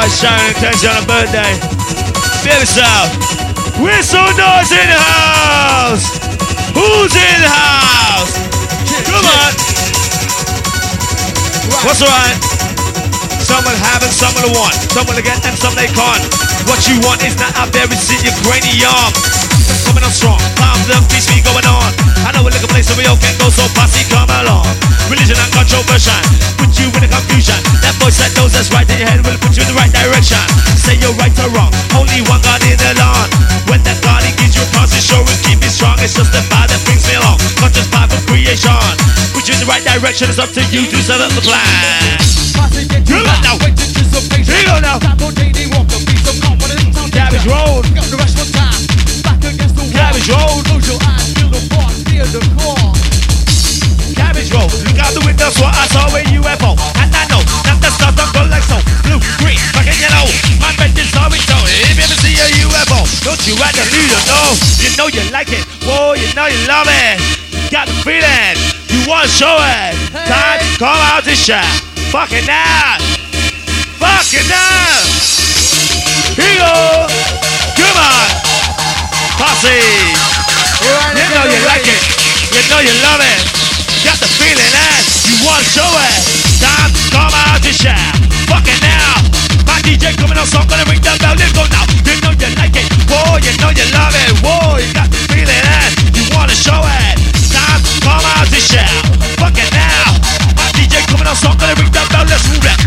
Outside 0.00 0.32
shining 0.32 0.56
attention 0.56 0.88
on 0.88 0.96
a 0.96 1.04
birthday. 1.04 1.52
Feel 2.40 2.56
yourself. 2.56 3.12
Whistle 3.84 4.32
noise 4.32 4.72
in 4.72 4.88
the 4.88 4.96
house. 4.96 6.08
Who's 6.72 7.12
in 7.12 7.36
the 7.44 7.52
house? 7.52 8.32
Come 9.04 9.28
on. 9.28 9.52
What's 11.84 12.00
alright? 12.00 12.32
Some 13.44 13.60
have 13.60 14.00
and 14.00 14.08
some 14.16 14.32
want. 14.56 14.72
Some 14.88 15.04
will 15.04 15.20
get 15.20 15.36
and 15.44 15.52
some 15.60 15.76
they 15.76 15.92
can't. 15.92 16.24
What 16.64 16.80
you 16.88 16.96
want 17.04 17.20
is 17.20 17.36
not 17.36 17.52
out 17.60 17.68
there, 17.76 17.84
it's 17.84 18.08
in 18.08 18.24
your 18.24 18.32
cranium. 18.40 19.12
Coming 19.84 20.04
on 20.04 20.12
strong, 20.16 20.40
palms 20.56 20.88
up, 20.96 21.04
peace 21.12 21.28
going 21.44 21.68
on. 21.68 21.79
Know 22.80 22.96
we 22.96 22.96
place 22.96 22.96
where 22.96 23.04
we 23.04 23.12
all 23.12 23.20
can 23.20 23.36
go, 23.36 23.52
so 23.52 23.68
posse 23.76 24.08
come 24.08 24.24
along. 24.40 24.64
Religion 25.12 25.36
and 25.36 25.52
controversy, 25.52 26.16
put 26.56 26.72
you 26.80 26.88
in 26.96 27.04
a 27.04 27.08
confusion. 27.12 27.60
That 27.84 27.92
voice 28.00 28.16
that 28.24 28.32
knows 28.40 28.56
that's 28.56 28.72
right 28.72 28.88
in 28.88 29.04
your 29.04 29.04
head 29.04 29.20
will 29.20 29.36
put 29.36 29.52
you 29.52 29.60
in 29.60 29.68
the 29.68 29.76
right 29.76 29.92
direction. 29.92 30.40
Say 30.80 30.96
you're 30.96 31.12
right 31.20 31.34
or 31.44 31.52
wrong, 31.52 31.68
only 31.92 32.24
one 32.24 32.40
God 32.40 32.64
in 32.64 32.80
the 32.80 32.96
land. 32.96 33.28
When 33.68 33.84
that 33.84 34.00
God 34.00 34.24
he 34.24 34.32
gives 34.32 34.56
you 34.56 34.64
to 34.64 34.96
show 34.96 35.20
and 35.20 35.40
keep 35.44 35.60
it 35.60 35.68
strong, 35.76 36.00
it's 36.00 36.16
just 36.16 36.32
the 36.32 36.40
power 36.48 36.72
that 36.72 36.80
brings 36.88 37.04
me 37.04 37.20
along. 37.20 37.36
Conscious 37.60 37.84
power 37.92 38.08
of 38.08 38.22
creation. 38.24 38.72
Put 39.36 39.44
you 39.44 39.60
in 39.60 39.60
the 39.60 39.68
right 39.68 39.84
direction, 39.84 40.32
it's 40.32 40.40
up 40.40 40.48
to 40.56 40.64
you 40.72 40.88
to 40.88 40.96
set 41.04 41.20
up 41.20 41.28
the 41.36 41.44
plan. 41.44 41.60
Passing 42.56 42.88
get 42.88 43.04
you 43.04 43.20
Come 43.20 43.28
on 43.28 43.44
back. 43.44 43.44
now. 43.44 43.56
Here 43.60 44.64
you 44.64 44.80
now. 44.80 44.96
Time 44.96 45.20
for 45.20 45.28
JD 45.36 45.68
Walker. 45.76 46.00
Be 46.08 46.16
some 46.24 46.40
confident. 46.40 46.96
Cabbage. 47.12 47.44
Road. 47.44 47.84
Cabbage 50.00 50.32
Road, 50.32 50.64
close 50.64 50.88
your 50.88 50.96
eyes, 51.04 51.28
feel 51.36 51.52
the 51.52 51.60
fog, 51.68 51.92
feel 52.08 52.24
the 52.32 52.40
core. 52.56 52.88
Cabbage 54.16 54.48
Road, 54.48 54.72
look 54.88 54.96
out 54.96 55.12
the 55.12 55.20
window, 55.28 55.52
so 55.52 55.68
I 55.68 55.84
saw 55.92 56.08
a 56.08 56.24
UFO. 56.40 56.72
And 57.04 57.12
I 57.12 57.28
know 57.28 57.44
that 57.68 57.76
the 57.84 57.92
stars 57.92 58.16
don't 58.16 58.32
go 58.32 58.48
like 58.48 58.64
so. 58.64 58.80
Blue, 59.04 59.20
green, 59.36 59.60
fucking 59.76 60.00
yellow. 60.00 60.24
My 60.56 60.72
friend 60.72 60.96
is 60.96 61.12
always 61.12 61.44
so. 61.44 61.52
If 61.68 62.00
you 62.00 62.08
ever 62.08 62.16
see 62.16 62.32
a 62.32 62.48
UFO, 62.64 63.04
don't 63.28 63.44
you 63.44 63.52
ever 63.60 63.84
need 63.92 64.08
to 64.08 64.20
know. 64.24 64.48
You 64.80 64.88
know 64.96 65.08
you 65.12 65.20
like 65.28 65.52
it, 65.52 65.68
whoa, 65.84 66.16
you 66.16 66.32
know 66.32 66.48
you 66.48 66.56
love 66.64 66.88
it. 66.88 67.20
Got 67.68 67.92
the 67.92 67.96
feeling, 68.00 68.56
you 68.88 69.04
want 69.04 69.28
to 69.28 69.30
show 69.36 69.52
it. 69.60 70.00
Time 70.16 70.64
to 70.64 70.68
call 70.80 70.96
out 71.12 71.28
this 71.28 71.44
shit. 71.44 71.60
Fucking 72.08 72.48
now. 72.48 72.96
Fucking 74.00 74.48
now. 74.48 74.96
Here 76.40 76.56
you 76.56 76.64
go. 76.64 77.04
Come 77.76 78.00
on 78.00 78.49
posse. 79.40 79.80
You 81.16 81.24
know 81.32 81.44
you 81.48 81.60
like 81.64 81.88
it. 81.88 82.02
You 82.52 82.62
know 82.68 82.80
you 82.84 82.92
love 83.00 83.24
it. 83.24 83.40
Got 84.04 84.20
the 84.20 84.28
feeling 84.36 84.72
that 84.76 85.00
you 85.24 85.36
want 85.48 85.64
to 85.64 85.68
show 85.72 85.88
it. 85.88 86.20
Time 86.60 86.92
to 86.92 87.02
come 87.08 87.32
out 87.32 87.64
your 87.64 87.72
share. 87.72 88.12
Fuck 88.44 88.68
it 88.68 88.80
now. 88.84 89.16
My 89.64 89.80
DJ 89.80 90.12
coming 90.20 90.36
on, 90.36 90.44
so 90.44 90.60
I'm 90.60 90.68
gonna 90.68 90.84
ring 90.92 91.00
the 91.00 91.16
bell. 91.16 91.32
Let's 91.40 91.56
go 91.56 91.64
now. 91.72 91.88
You 92.04 92.20
know 92.20 92.36
you 92.36 92.52
like 92.60 92.76
it. 92.76 92.88
Whoa, 93.08 93.40
you 93.40 93.52
know 93.64 93.72
you 93.72 93.86
love 93.96 94.12
it. 94.12 94.30
Whoa, 94.44 94.76
you 94.76 94.92
got 94.92 95.08
the 95.08 95.20
feeling 95.32 95.64
that 95.64 95.88
you 96.12 96.24
wanna 96.36 96.56
show 96.56 96.80
it. 96.84 97.16
Time 97.48 97.80
to 97.80 97.92
come 98.04 98.24
out 98.36 98.48
your 98.52 98.60
share. 98.60 98.92
Fuck 99.40 99.56
it 99.56 99.70
now. 99.72 100.20
My 100.52 100.68
DJ 100.76 101.00
coming 101.08 101.28
on, 101.28 101.36
so 101.36 101.48
I'm 101.48 101.56
gonna 101.56 101.80
ring 101.80 101.92
the 101.92 102.04
bell. 102.12 102.28
Let's 102.28 102.44
move 102.52 102.64
it. 102.68 102.79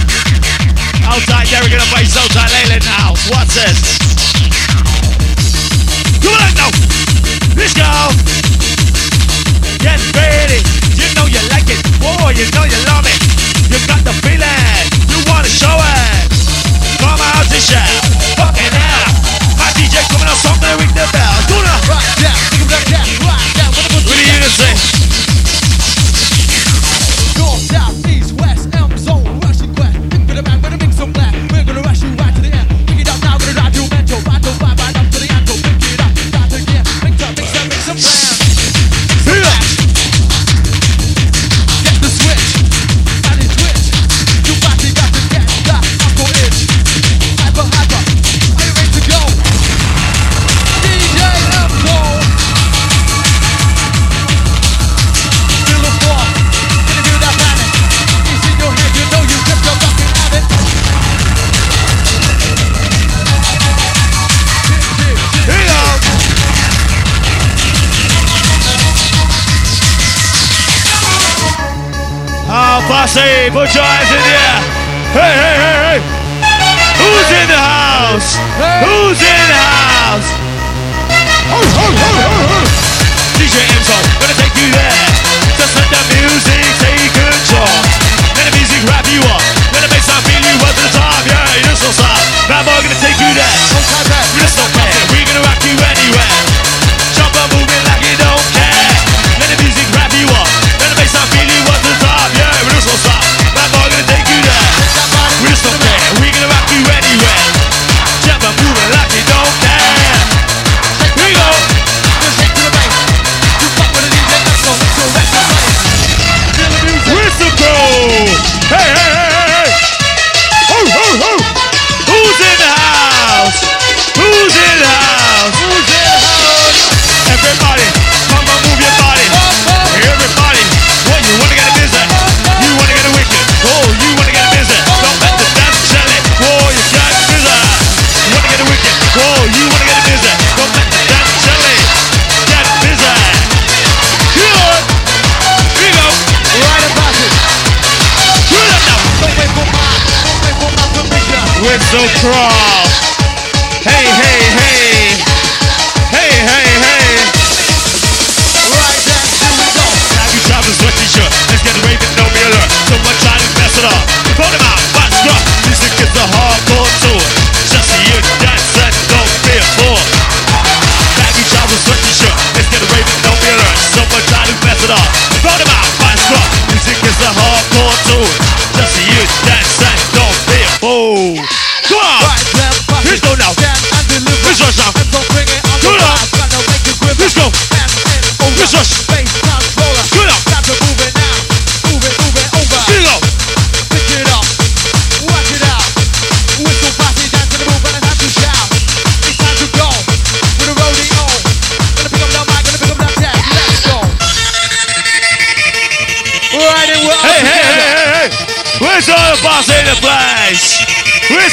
Cross. 152.24 152.53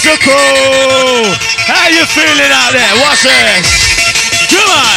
bicycle. 0.01 1.29
How 1.69 1.93
you 1.93 2.05
feeling 2.09 2.53
out 2.57 2.73
there? 2.73 2.95
What's 3.05 3.21
this? 3.21 3.69
Come 4.49 4.71
on. 4.73 4.97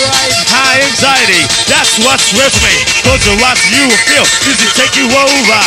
Right. 0.00 0.32
High 0.48 0.80
anxiety, 0.80 1.44
that's 1.68 2.00
what's 2.00 2.32
with 2.32 2.56
me. 2.64 2.72
Cause 3.04 3.20
of 3.28 3.36
what 3.44 3.58
you 3.68 3.84
feel, 4.08 4.24
music 4.48 4.72
take 4.80 4.96
you 4.96 5.12
over. 5.12 5.62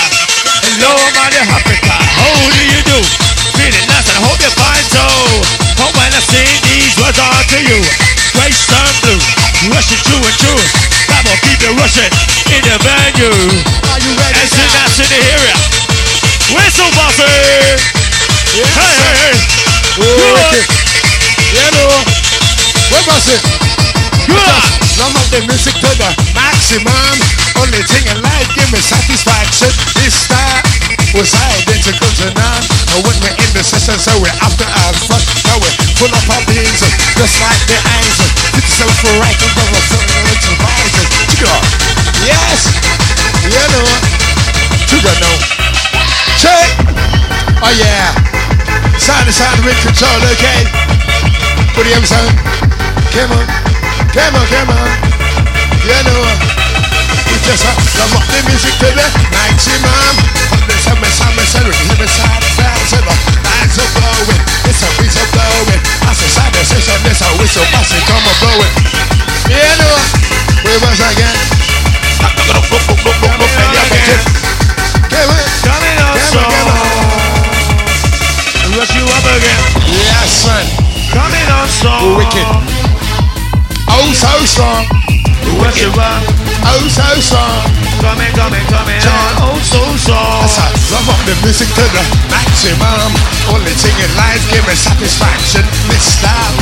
Hello, 0.66 0.89
I'm 0.89 1.18
on 1.22 1.32
your 1.38 1.45
happy 1.45 1.78
car. 1.86 2.02
How 2.02 2.34
do 2.34 2.64
you 2.66 2.82
do? 2.89 3.00
Feeling 3.62 3.86
nice 3.93 4.10
I 4.10 4.18
hope 4.26 4.41
you 4.41 4.50
find 4.58 4.86
so. 4.89 5.06
Hope 5.86 5.93
when 5.93 6.10
I 6.10 6.22
sing 6.26 6.50
these 6.66 6.97
words 6.97 7.22
are 7.22 7.45
to 7.54 7.60
you. 7.62 7.80
Grace 8.34 8.66
turn 8.66 8.89
blue, 9.06 9.22
rushing 9.70 10.02
through 10.02 10.26
and 10.26 10.38
through. 10.41 10.64
Come 11.14 11.30
on, 11.30 11.38
keep 11.45 11.62
it 11.62 11.74
rushing 11.78 12.10
in 12.58 12.62
the 12.66 12.78
venue. 12.82 13.38
Are 13.93 14.02
you 14.02 14.12
ready? 14.18 14.41
And 14.41 14.50
sit 14.50 14.70
down 14.74 14.89
to 14.97 15.04
the 15.14 15.20
area. 15.30 15.56
Whistle 16.58 16.89
Buffy! 16.97 18.05
Yeah. 18.56 18.64
Hey, 18.64 18.95
hey, 19.03 19.16
hey. 19.20 19.36
Good. 19.99 20.16
Good. 20.16 20.64
Yeah, 21.51 21.76
no. 21.76 21.91
What 22.88 23.03
was 23.03 23.28
it? 23.28 23.43
Good. 24.32 24.32
Because 24.32 24.95
none 24.95 25.12
of 25.12 25.28
the 25.28 25.43
music 25.43 25.76
to 25.84 25.91
the 25.99 26.08
maximum. 26.32 27.20
Only 27.60 27.84
thing 27.84 28.08
in 28.08 28.16
life 28.24 28.47
give 28.56 28.72
me 28.72 28.80
satisfaction. 28.80 29.76
This 29.99 30.32
time 30.32 30.64
was 31.12 31.36
identical 31.36 32.08
to 32.24 32.32
none. 32.32 32.64
And 32.95 33.03
when 33.03 33.20
we're 33.20 33.36
in 33.36 33.51
the 33.51 33.60
session, 33.60 33.99
so 33.99 34.16
we're 34.24 34.32
after 34.39 34.64
our 34.64 34.95
fun. 35.03 35.20
Now 35.51 35.60
we 35.60 35.68
pull 35.99 36.16
up 36.16 36.24
our 36.32 36.43
beans, 36.47 36.80
just 36.80 37.36
like 37.43 37.60
the 37.68 37.76
eyes. 37.76 38.16
Fit 38.56 38.64
yourself 38.64 38.95
for 39.03 39.12
right 39.20 39.36
and 39.36 39.51
double 39.51 39.84
something 39.84 40.24
with 40.32 40.43
your 40.47 40.58
eyes. 40.64 40.95
Chica. 41.28 41.56
Yes. 42.24 42.72
Yeah, 43.51 43.68
no. 43.76 43.84
Too 44.88 44.95
Chica, 44.95 45.12
no. 45.20 45.32
Check. 46.39 46.95
Oh, 47.64 47.74
yeah 47.80 48.05
the 49.26 49.34
sound 49.34 49.58
of 49.58 49.66
Richard 49.66 49.98
Soul, 49.98 50.22
okay? 50.38 50.62
Put 51.74 51.90
the 51.90 51.98
M 51.98 52.06
sound. 52.06 52.30
Come 53.10 53.34
on, 53.34 53.46
come 54.14 54.38
on, 54.38 54.46
come 54.54 54.70
on. 54.70 54.90
You 55.82 55.98
know 56.06 56.22
We 57.34 57.38
just 57.42 57.66
have 57.66 57.74
to 57.74 58.04
rock 58.14 58.26
the 58.30 58.40
music 58.46 58.78
to 58.86 58.90
the 58.94 59.08
maximum. 59.34 60.14
On 60.54 60.62
the 60.70 60.78
summer, 60.78 61.10
summer, 61.10 61.42
summer, 61.42 61.74
summer, 61.74 62.06
side, 62.06 62.86
summer. 62.86 63.18
Lines 63.42 63.78
are 63.82 63.90
blowing, 63.98 64.42
it's 64.70 64.86
a 64.86 64.90
breeze 64.94 65.18
blowing. 65.34 65.82
I 66.06 66.14
say 66.14 66.30
side, 66.30 66.54
I 66.54 66.62
say 66.62 66.82
some, 66.86 67.02
a 67.02 67.30
whistle, 67.42 67.66
I 67.66 67.82
say 67.82 68.02
come 68.06 68.22
on, 68.30 68.36
blowing. 68.46 68.74
You 69.50 69.66
know 69.82 69.98
We 70.70 70.78
once 70.86 71.02
again. 71.02 71.34
Again. 73.90 74.55
Again. 79.36 79.62
Yes, 79.92 80.46
man. 80.48 80.66
Coming 81.12 81.48
on 81.52 81.68
strong. 81.70 82.02
Wicked. 82.18 82.48
Oh, 83.92 84.08
so 84.16 84.32
strong. 84.48 84.84
Rush 85.62 85.78
you 85.80 85.92
up. 85.94 86.22
Oh, 86.66 86.82
so 86.90 87.06
strong. 87.22 87.62
Coming, 88.02 88.34
coming, 88.34 88.66
coming 88.68 89.00
on. 89.00 89.32
Oh, 89.40 89.58
so 89.62 89.80
strong. 90.02 90.42
That's 90.44 90.58
how 90.58 90.72
love 90.92 91.08
up 91.14 91.22
the 91.30 91.36
music 91.46 91.70
to 91.78 91.86
the 91.94 92.04
maximum. 92.34 93.12
Only 93.54 93.72
singing 93.78 94.10
live, 94.18 94.42
give 94.52 94.66
me 94.68 94.74
satisfaction. 94.76 95.64
This 95.88 96.04
style 96.18 96.56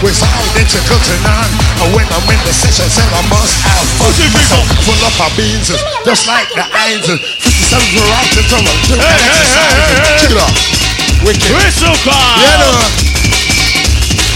was 0.00 0.18
all 0.24 0.44
identical 0.56 0.96
to 0.98 1.14
none. 1.22 1.50
And 1.84 1.88
when 1.94 2.08
I'm 2.10 2.24
in 2.32 2.40
the 2.48 2.54
session, 2.56 2.88
say 2.88 3.04
I 3.04 3.22
must 3.28 3.54
have 3.68 3.86
fun. 4.00 4.12
So 4.48 4.58
full 4.88 5.00
up 5.04 5.16
our 5.20 5.32
beans, 5.36 5.68
just 6.08 6.24
like 6.26 6.48
the 6.56 6.64
angels. 6.88 7.20
57 7.44 7.76
varieties 7.92 8.50
of 8.50 8.64
a 8.64 8.72
Hey, 8.72 8.88
different 8.88 9.04
hey, 9.04 9.20
hey, 9.20 9.36
exercise. 9.36 9.76
hey, 9.76 9.94
hey. 9.94 10.18
Check 10.24 10.32
it 10.32 10.40
out. 10.40 10.89
Wicked. 11.20 11.52
Whistle 11.52 11.92
call. 12.00 12.16
Yeah, 12.40 12.64
no. 12.64 12.72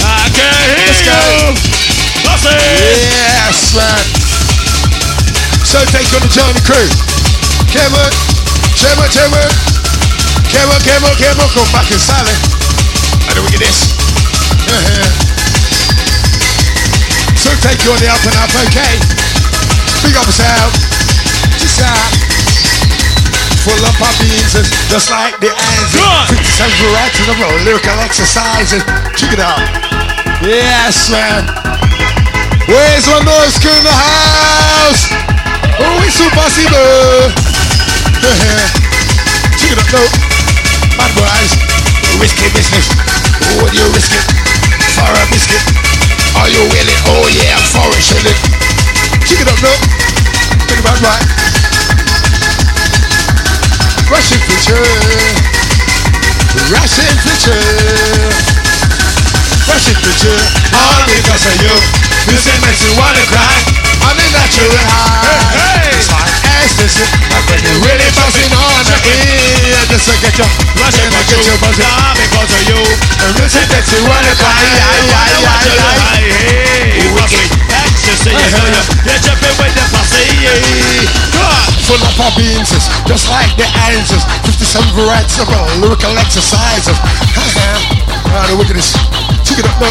I 0.05 0.29
can 0.37 0.53
hear 0.69 0.85
Let's 0.85 1.01
go. 1.01 1.17
you. 1.17 1.57
Bossy. 2.29 2.53
Yes, 2.53 3.73
man. 3.73 4.05
So 5.65 5.81
take 5.89 6.13
on 6.13 6.21
the 6.21 6.29
Johnny 6.29 6.61
crew. 6.61 6.89
Kevin, 7.73 8.11
Kevin, 8.77 9.09
Kevin, 9.11 9.49
Kevin, 10.53 10.81
Kevin, 10.85 11.15
Kevin, 11.17 11.49
come 11.57 11.69
back 11.73 11.89
and 11.89 12.01
silent. 12.01 12.37
And 13.27 13.33
then 13.33 13.43
we 13.43 13.51
get 13.57 13.65
this. 13.65 13.81
so 17.41 17.49
take 17.65 17.81
you 17.83 17.91
on 17.97 17.99
the 17.99 18.13
up 18.13 18.21
and 18.29 18.37
up, 18.37 18.53
okay? 18.69 19.01
Big 20.05 20.15
up 20.21 20.27
yourself. 20.29 20.71
Just 21.59 21.81
out. 21.81 22.24
Full 23.65 23.81
up 23.81 23.97
our 23.97 24.13
beans, 24.21 24.53
just 24.93 25.09
like 25.09 25.41
the 25.41 25.49
ants. 25.49 25.97
Good. 25.97 26.37
57 26.37 26.69
varieties 26.85 27.29
of 27.33 27.41
our 27.41 27.57
lyrical 27.65 27.97
exercises. 28.05 28.85
Check 29.17 29.33
it 29.33 29.41
out. 29.41 29.57
Yes, 30.45 31.09
man. 31.09 31.49
Where's 32.69 33.09
one 33.09 33.25
noise 33.25 33.57
crew 33.57 33.73
in 33.73 33.85
the 33.89 33.97
house? 33.97 35.09
Oh, 35.81 35.97
it's 36.05 36.13
so 36.13 36.29
possible. 36.37 37.33
Check 39.57 39.73
it 39.73 39.81
out, 39.81 39.89
no. 39.97 40.05
Bad 41.01 41.13
boys. 41.17 41.57
Risky 42.21 42.53
business. 42.53 42.85
Would 43.65 43.73
you 43.73 43.89
risk 43.97 44.13
it 44.13 44.29
for 44.93 45.09
a 45.09 45.25
biscuit? 45.33 45.65
Are 46.37 46.53
you 46.53 46.69
willing? 46.69 47.01
Oh 47.17 47.33
yeah, 47.33 47.57
for 47.73 47.89
a 47.89 47.97
shilling. 47.97 48.37
Check 49.25 49.41
it 49.41 49.49
out, 49.49 49.57
no. 49.65 49.73
Think 50.69 50.85
about 50.85 51.01
right. 51.01 51.54
Russian 54.15 54.39
feature. 54.47 54.79
Russian 56.71 57.15
feature. 57.27 57.67
Russian 59.67 59.97
feature. 60.07 60.39
All 60.71 61.03
because 61.11 61.43
of 61.51 61.57
you. 61.59 61.75
Music 62.31 62.55
makes 62.63 62.79
you 62.87 62.95
wanna 62.95 63.27
cry. 63.27 63.59
On 64.07 64.15
the 64.15 64.23
natural 64.31 64.71
high. 64.87 65.51
Hey, 65.59 65.91
hey. 65.91 65.99
It's 65.99 66.07
like 66.15 66.31
ecstasy. 66.63 67.03
When 67.51 67.59
you're 67.59 67.83
really 67.83 68.07
buzzing 68.15 68.55
on 68.55 68.87
the 68.87 68.99
ear, 69.03 69.83
just 69.91 70.07
to 70.07 70.15
get 70.23 70.39
your 70.39 70.47
to 70.47 70.79
rush 70.79 70.95
get 70.95 71.27
you. 71.35 71.43
your 71.51 71.59
buzzing. 71.59 71.83
Nah, 71.83 72.15
because 72.15 72.55
of 72.55 72.63
you. 72.71 72.79
And 73.19 73.35
music 73.35 73.67
makes 73.67 73.91
you 73.91 73.99
wanna 74.07 74.31
cry. 74.39 74.63
Yeah, 74.63 75.11
yeah, 75.11 75.43
yeah, 75.43 75.75
yeah. 75.75 76.15
Hey, 76.23 77.11
Bossy. 77.19 77.51
Ecstasy, 77.67 78.31
you 78.31 78.47
know 78.63 78.79
you. 78.79 78.83
You're 79.11 79.23
jumping 79.27 79.59
with 79.59 79.75
the 79.75 79.85
posse. 79.91 81.14
Full 81.85 82.01
of 82.01 82.17
our 82.21 82.33
beans, 82.33 82.73
just 83.05 83.29
like 83.29 83.53
the 83.61 83.69
answers. 83.93 84.25
57 84.49 84.97
varieties 84.97 85.39
of 85.39 85.49
our 85.53 85.69
lyrical 85.85 86.17
exercises. 86.17 86.97
Ah, 88.37 88.51
the 88.51 88.57
wickedness. 88.59 88.91
Check 89.47 89.63
it 89.63 89.67
up, 89.69 89.79
no. 89.79 89.87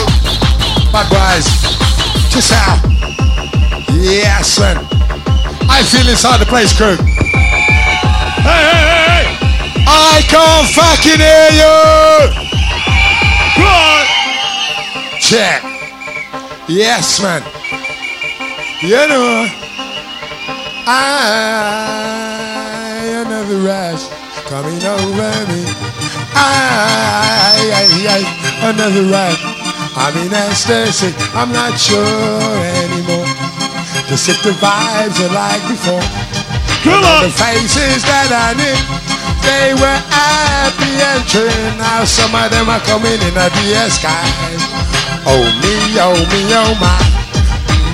Bad 0.92 1.08
boys. 1.08 1.48
Just 2.28 2.52
out. 2.52 2.76
Yes, 3.94 4.60
man. 4.60 4.78
I 5.70 5.82
feel 5.84 6.10
inside 6.10 6.40
the 6.42 6.46
place, 6.46 6.76
crew. 6.76 6.98
Hey, 8.44 8.64
hey, 8.68 8.84
hey. 9.08 9.24
I 9.88 10.22
can't 10.28 10.68
fucking 10.76 11.24
hear 11.24 11.50
you. 11.56 11.72
On. 13.64 14.06
Check. 15.22 15.64
Yes, 16.68 17.22
man. 17.22 17.44
You 18.82 19.08
know, 19.08 19.63
I 20.86 22.44
another 23.24 23.64
rash 23.64 24.04
coming 24.52 24.84
over 24.84 25.32
me. 25.48 25.64
I, 26.36 27.72
I, 27.72 27.88
I 28.04 28.20
another 28.68 29.08
rash. 29.08 29.40
I'm 29.96 30.12
in 30.20 30.34
ecstasy. 30.36 31.16
I'm 31.40 31.56
not 31.56 31.80
sure 31.80 32.04
anymore. 32.84 33.24
Just 34.12 34.28
if 34.28 34.44
the 34.44 34.52
vibes 34.60 35.24
are 35.24 35.32
like 35.32 35.64
before. 35.72 36.04
Come 36.84 37.00
on. 37.00 37.24
The 37.24 37.32
faces 37.32 38.04
that 38.04 38.28
I 38.36 38.52
knew, 38.60 38.76
they 39.40 39.72
were 39.80 40.00
happy 40.12 41.00
and 41.00 41.24
true. 41.32 41.48
Now 41.80 42.04
some 42.04 42.36
of 42.36 42.52
them 42.52 42.68
are 42.68 42.84
coming 42.84 43.24
in 43.24 43.40
a 43.40 43.48
sky. 43.88 44.28
Oh 45.24 45.48
me, 45.64 45.96
oh 45.96 46.20
me, 46.28 46.44
oh 46.52 46.76
my. 46.76 47.00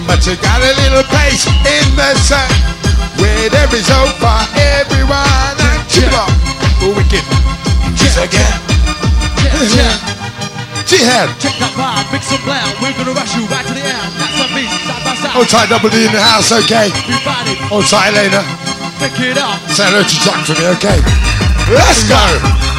But 0.10 0.26
you 0.26 0.34
got 0.42 0.58
a 0.58 0.74
little 0.82 1.06
place 1.06 1.46
in 1.46 1.86
the 1.94 2.18
sun 2.18 2.79
where 3.20 3.50
there 3.52 3.70
is 3.76 3.88
hope 3.88 4.16
for 4.20 4.40
everyone. 4.80 5.56
And 5.60 5.82
keep 5.92 6.12
up, 6.16 6.32
wicked. 6.96 7.24
Just 7.96 8.18
again. 8.20 8.58
Jihad. 10.90 11.30
Check 11.38 11.54
that 11.62 11.70
vibe, 11.78 12.08
make 12.10 12.26
some 12.26 12.42
loud. 12.50 12.74
We're 12.82 12.96
gonna 12.98 13.14
rush 13.14 13.38
you 13.38 13.46
right 13.46 13.62
to 13.68 13.74
the 13.78 13.84
end. 13.86 14.10
That's 14.18 14.42
a 14.42 14.48
beat, 14.58 14.72
side 14.90 15.04
by 15.06 15.14
side. 15.22 15.34
Hold 15.38 15.46
tight, 15.52 15.70
double 15.70 15.90
D 15.94 16.02
in 16.08 16.12
the 16.16 16.22
house, 16.24 16.50
okay? 16.50 16.90
Everybody, 16.90 17.54
Hold 17.70 17.86
tight, 17.86 18.10
Elena. 18.18 18.42
pick 18.98 19.14
it 19.22 19.38
up. 19.38 19.62
Say 19.70 19.86
hello 19.86 20.02
to 20.02 20.16
Jack 20.18 20.42
for 20.50 20.58
me, 20.58 20.66
okay? 20.82 20.98
Let's 21.70 22.02
go. 22.10 22.18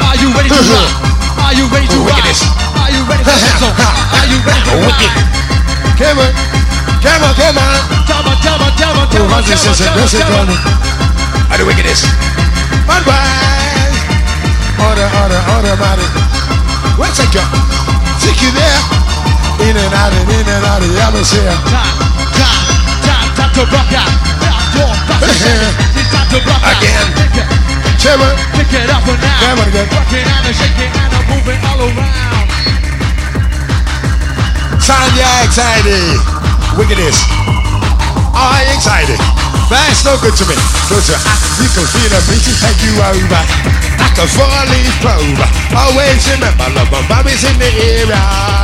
Are 0.03 0.17
you 0.19 0.27
ready 0.35 0.51
to 0.51 0.59
rock? 0.75 0.91
Are 1.39 1.55
you 1.55 1.65
ready 1.71 1.87
to 1.87 1.99
rock? 2.03 2.19
Are 2.19 2.91
you 2.91 3.01
ready 3.07 3.23
to 3.23 3.31
whistle? 3.39 3.71
Are 3.79 4.27
you 4.27 4.39
ready 4.43 4.63
to 4.67 4.75
Wicked. 4.83 5.11
rock? 5.15 5.95
Come 5.95 6.19
on. 6.19 6.31
Come 7.01 7.23
on, 7.25 7.33
come 7.35 7.57
on. 7.57 7.79
Come 8.05 8.25
on, 8.29 8.37
come 8.45 8.61
on, 8.61 8.71
come 8.77 8.97
on, 9.01 9.07
Two 9.09 9.17
come 9.17 9.33
on, 9.33 9.41
hundred 9.41 9.57
come 9.57 9.69
on, 9.69 9.75
says 9.75 9.81
come 9.81 9.89
on, 9.89 9.97
aggressive 9.97 10.21
come 10.21 10.31
on. 10.31 10.45
running. 10.45 10.61
How 11.49 11.57
the 11.57 11.65
wickedness. 11.65 12.01
Bye 12.85 13.01
bye. 13.03 13.89
Order, 14.85 15.07
order, 15.21 15.41
automatic. 15.57 16.09
Where's 16.97 17.17
it 17.19 17.29
go? 17.33 17.41
Take 18.21 18.41
you 18.41 18.51
there. 18.53 18.81
In 19.65 19.77
and 19.77 19.93
out 19.93 20.13
and 20.13 20.29
in 20.29 20.45
and 20.45 20.63
out 20.65 20.81
of 20.81 20.89
the 20.89 20.97
atmosphere. 21.01 21.53
Time, 21.69 21.97
time, 22.37 22.65
time, 23.05 23.29
time 23.37 23.51
to 23.57 23.63
rock 23.69 23.91
out. 23.93 24.09
Now 24.41 24.57
your 24.77 24.89
body, 25.05 25.29
it's 25.97 26.09
time 26.09 26.27
to 26.33 26.37
rock 26.45 26.61
out. 26.65 26.77
Again. 26.81 27.05
Pick 27.17 27.37
it, 27.41 27.47
Chimmer. 28.01 28.31
pick 28.57 28.73
it 28.73 28.89
up 28.89 29.05
and 29.05 29.21
now. 29.21 29.37
Come 29.41 29.59
on 29.61 29.67
again. 29.69 29.87
Rocking 29.93 30.25
and 30.25 30.45
a 30.49 30.53
shaking 30.53 30.89
and 30.93 31.13
a 31.13 31.21
moving 31.29 31.61
all 31.65 31.81
around. 31.81 32.49
Sound 34.81 35.13
ya 35.17 35.29
excited. 35.45 36.30
Wickedness. 36.79 37.19
I 38.31 38.63
excited. 38.71 39.19
That's 39.67 40.07
no 40.07 40.15
good 40.23 40.31
to 40.39 40.45
me. 40.47 40.55
Good 40.87 41.03
to 41.11 41.15
I, 41.19 41.35
you 41.59 41.67
can 41.75 41.83
feel 41.83 42.07
the 42.07 42.19
beat 42.31 42.47
take 42.47 42.79
you 42.79 42.95
over. 42.95 43.43
Like 43.99 44.15
a 44.15 44.27
four-leaf 44.27 44.95
clover. 45.03 45.47
Always 45.75 46.23
remember, 46.31 46.67
love 46.71 46.87
my 46.87 47.03
Bobby's 47.11 47.43
in 47.43 47.55
the 47.59 47.67
area. 47.67 48.19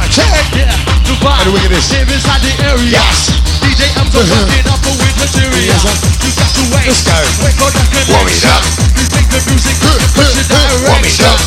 Check. 0.08 0.32
Yeah, 0.56 0.72
to 1.04 1.14
vibe. 1.20 1.48
And 1.48 1.52
look 1.52 1.68
at 1.68 1.72
this. 1.72 1.92
Live 1.92 2.08
inside 2.08 2.40
the 2.48 2.52
area. 2.64 2.96
Yes. 2.96 3.32
DJ 3.60 3.92
I'm 4.00 4.08
so 4.08 4.24
rocking 4.24 4.68
up 4.72 4.80
with 4.88 5.16
material. 5.20 5.68
Yes. 5.68 5.84
You 6.24 6.32
got 6.32 6.52
to 6.56 6.64
wait. 6.72 6.88
Let's 6.88 7.04
go. 7.04 7.18
Wait 7.44 7.56
for 7.60 7.72
the 7.76 7.84
connection. 7.92 8.16
Warm 8.16 8.32
it 8.32 8.46
up. 8.48 8.64
You 8.96 9.06
make 9.20 9.28
the 9.36 9.40
music, 9.52 9.76
push 10.16 10.32
it 10.32 10.48
direction. 10.48 10.88
Warm 10.88 11.04
it 11.04 11.20
up. 11.28 11.40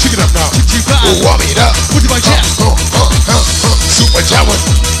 Check 0.00 0.12
it 0.16 0.20
up 0.20 0.32
now. 0.32 0.48
You 0.48 0.80
vibe. 0.80 1.24
Warm 1.28 1.44
it 1.44 1.60
up. 1.60 1.76
Put 1.92 2.04
it 2.04 2.08
on 2.08 2.16
your 2.16 2.24
chest. 2.24 2.56
Uh, 2.56 2.72
uh, 2.72 3.04
uh, 3.04 3.36
uh, 3.36 3.76
Super 3.84 4.24
jammer. 4.24 4.97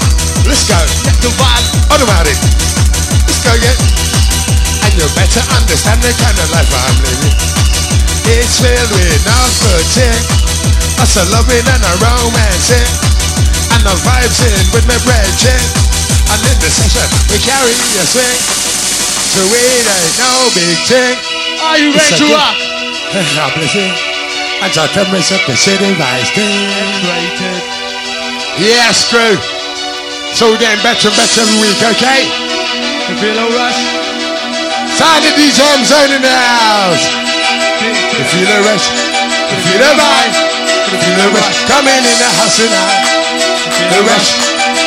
Let's 0.48 0.64
go. 0.64 0.80
Get 1.04 1.16
the 1.20 1.28
vibe. 1.36 1.66
Automatic. 1.92 2.40
Let's 3.28 3.44
go 3.44 3.52
again. 3.52 3.76
And 4.80 4.92
you 4.96 5.04
better 5.12 5.44
understand 5.60 6.00
the 6.00 6.08
kind 6.16 6.36
of 6.40 6.48
life 6.48 6.72
I'm 6.72 6.96
living. 7.04 7.36
It's 8.32 8.56
filled 8.56 8.88
with 8.96 9.20
novelty. 9.28 10.08
Us 11.04 11.20
a 11.20 11.24
loving 11.28 11.68
and 11.68 11.84
a 11.84 11.94
romancing. 12.00 12.88
And 13.76 13.84
the 13.84 13.92
vibes 14.00 14.40
in 14.40 14.64
with 14.72 14.88
my 14.88 14.96
brethren. 15.04 15.60
And 16.32 16.40
in 16.40 16.56
the 16.64 16.72
session, 16.72 17.08
we 17.28 17.36
carry 17.44 17.76
a 18.00 18.04
swing. 18.08 18.40
So 19.36 19.44
it 19.44 19.84
ain't 19.84 20.16
no 20.16 20.32
big 20.56 20.76
thing. 20.88 21.16
Are 21.60 21.76
you 21.76 21.92
ready 21.92 22.24
to 22.24 22.26
rock? 22.32 22.56
Bless 23.52 23.76
you. 23.76 23.84
And 24.64 24.72
so 24.72 24.88
tell 24.96 25.06
me 25.12 25.20
something, 25.20 25.56
city 25.60 25.92
vice 26.00 26.32
thing. 26.32 26.72
Yes, 28.58 29.08
Drew. 29.12 29.57
So 30.34 30.50
we're 30.50 30.60
getting 30.60 30.82
better 30.84 31.08
and 31.08 31.16
better 31.16 31.40
every 31.40 31.58
week, 31.62 31.80
okay? 31.80 32.22
You 33.08 33.14
feel 33.16 33.38
a 33.38 33.46
rush? 33.56 33.80
Sign 34.98 35.22
the 35.22 35.32
DJ 35.38 35.60
zone 35.86 36.10
in 36.10 36.22
the 36.22 36.30
house. 36.30 37.04
You 38.18 38.24
feel 38.26 38.46
the 38.50 38.58
rush, 38.66 38.86
you 38.90 39.58
feel 39.62 39.78
the 39.78 39.94
vibe, 39.94 40.34
you 40.90 40.96
feel 40.98 41.16
the 41.22 41.28
rush. 41.38 41.58
Coming 41.70 42.02
in 42.02 42.16
the 42.18 42.30
house 42.34 42.58
tonight. 42.58 43.06
The 43.94 44.00
rush, 44.02 44.28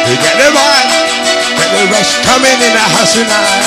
you 0.08 0.16
get 0.20 0.36
the 0.36 0.50
vibe, 0.52 0.90
get 1.56 1.70
the 1.72 1.84
rush. 1.96 2.12
Coming 2.28 2.60
in 2.60 2.74
the 2.76 2.86
house 2.92 3.14
tonight. 3.16 3.64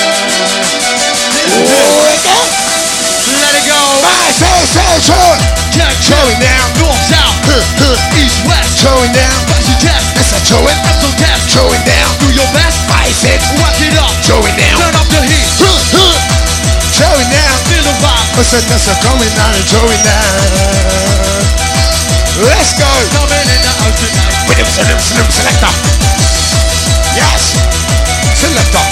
Oh, 1.55 1.95
Let 2.05 2.64
it 3.65 3.73
go. 3.73 3.81
my 4.05 4.29
soul, 4.37 4.62
soul, 4.69 4.97
soul. 5.09 5.35
Check, 5.73 5.97
Show 6.05 6.21
it 6.31 6.39
down, 6.39 6.67
North, 6.79 7.01
south, 7.09 7.37
huh, 7.49 7.65
huh. 7.81 7.97
east, 8.21 8.39
west. 8.45 8.77
show 8.79 8.95
it 9.03 9.12
down. 9.17 9.39
Bust 9.49 9.67
your 9.73 9.79
chest. 9.89 10.07
Yes, 10.15 10.31
I 10.37 10.41
show 10.45 10.62
it, 10.69 10.77
I'm 10.85 10.97
so 11.01 11.09
show 11.49 11.67
it 11.73 11.83
down. 11.89 12.11
Do 12.21 12.29
your 12.35 12.49
best. 12.53 12.77
Bicep, 12.91 13.41
Rock 13.59 13.79
it 13.81 13.95
up. 13.97 14.12
show 14.27 14.41
it 14.45 14.55
down. 14.61 14.79
Turn 14.81 14.95
up 14.95 15.09
the 15.09 15.23
heat. 15.25 15.49
Huh, 15.59 15.81
huh. 15.97 16.17
Show 16.93 17.12
it 17.19 17.29
down. 17.33 17.55
Feel 17.71 17.85
the 17.85 17.95
vibe. 18.05 18.29
Listen, 18.39 18.62
that's 18.69 18.87
a 18.91 18.95
coming 19.03 19.33
down 19.39 19.53
and 19.55 19.67
showing 19.67 20.03
down. 20.05 20.25
Let's 22.43 22.75
go. 22.75 22.91
Coming 23.15 23.47
in 23.49 23.61
the 23.62 23.73
house 23.81 23.99
tonight. 24.03 24.35
Rhythm, 24.51 24.67
rhythm, 24.79 24.99
rhythm, 24.99 25.29
selector. 25.31 25.73
Yes. 27.15 27.55
Selector. 28.39 28.85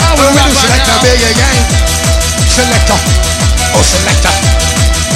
I 0.00 0.10
will 0.16 0.32
Rhythm 0.32 0.48
rock 0.48 0.52
right 0.56 0.84
selector, 0.84 0.96
now. 0.96 1.02
big 1.04 1.20
again. 1.20 1.58
Selector. 2.48 3.59
Oh, 3.72 3.82
selector. 3.86 4.34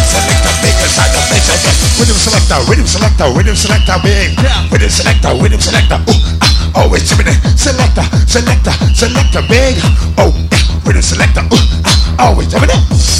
Selector, 0.07 0.55
big 0.63 0.77
inside 0.79 1.11
the 1.11 1.21
face 1.27 1.49
again. 1.51 1.75
Rhythm 1.99 2.19
selector, 2.19 2.59
rhythm 2.71 2.87
selector, 2.87 3.27
rhythm 3.35 3.57
selector, 3.57 3.97
big. 4.03 4.39
Yeah. 4.39 4.71
Rhythm 4.71 4.91
selector, 4.91 5.33
rhythm 5.43 5.61
selector. 5.61 5.99
Ooh, 6.07 6.39
ah, 6.39 6.83
always 6.83 7.03
Jimmy. 7.09 7.35
Selector, 7.59 8.07
selector, 8.31 8.75
selector, 8.95 9.43
big. 9.51 9.75
Oh, 10.19 10.31
yeah. 10.31 10.87
Rhythm 10.87 11.03
selector. 11.03 11.43
Ooh, 11.51 11.67
ah, 11.83 12.31
always 12.31 12.47
Jimmy. 12.47 12.71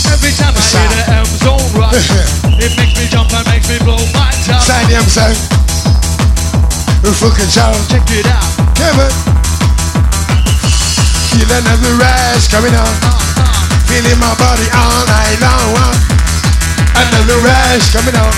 Every 0.07 0.31
time 0.39 0.55
I 0.55 0.63
hear 0.63 0.87
the 0.93 1.03
M 1.19 1.29
Zone 1.43 1.67
rush, 1.75 2.11
it 2.63 2.73
makes 2.79 2.95
me 2.95 3.11
jump 3.11 3.35
and 3.35 3.47
makes 3.51 3.67
me 3.67 3.83
blow 3.83 3.99
my 4.15 4.31
top. 4.47 4.63
Sign 4.63 4.87
them, 4.87 5.03
son. 5.11 5.35
Full 7.03 7.31
control. 7.31 7.75
Check 7.91 8.07
it 8.11 8.27
out. 8.27 8.43
Kevin. 8.75 9.11
Feeling 11.31 11.67
of 11.67 11.79
the 11.83 11.93
rush 11.99 12.49
coming 12.49 12.75
on. 12.75 13.24
Feeling 13.95 14.19
my 14.19 14.35
body 14.35 14.67
all 14.75 15.07
night 15.07 15.39
long. 15.39 15.71
Another 16.99 17.39
rush 17.47 17.95
coming 17.95 18.19
on. 18.19 18.35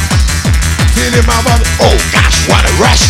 Feeling 0.93 1.25
my 1.25 1.41
body. 1.49 1.65
Oh 1.81 1.97
gosh, 2.13 2.45
what 2.45 2.61
a 2.61 2.73
rush. 2.77 3.01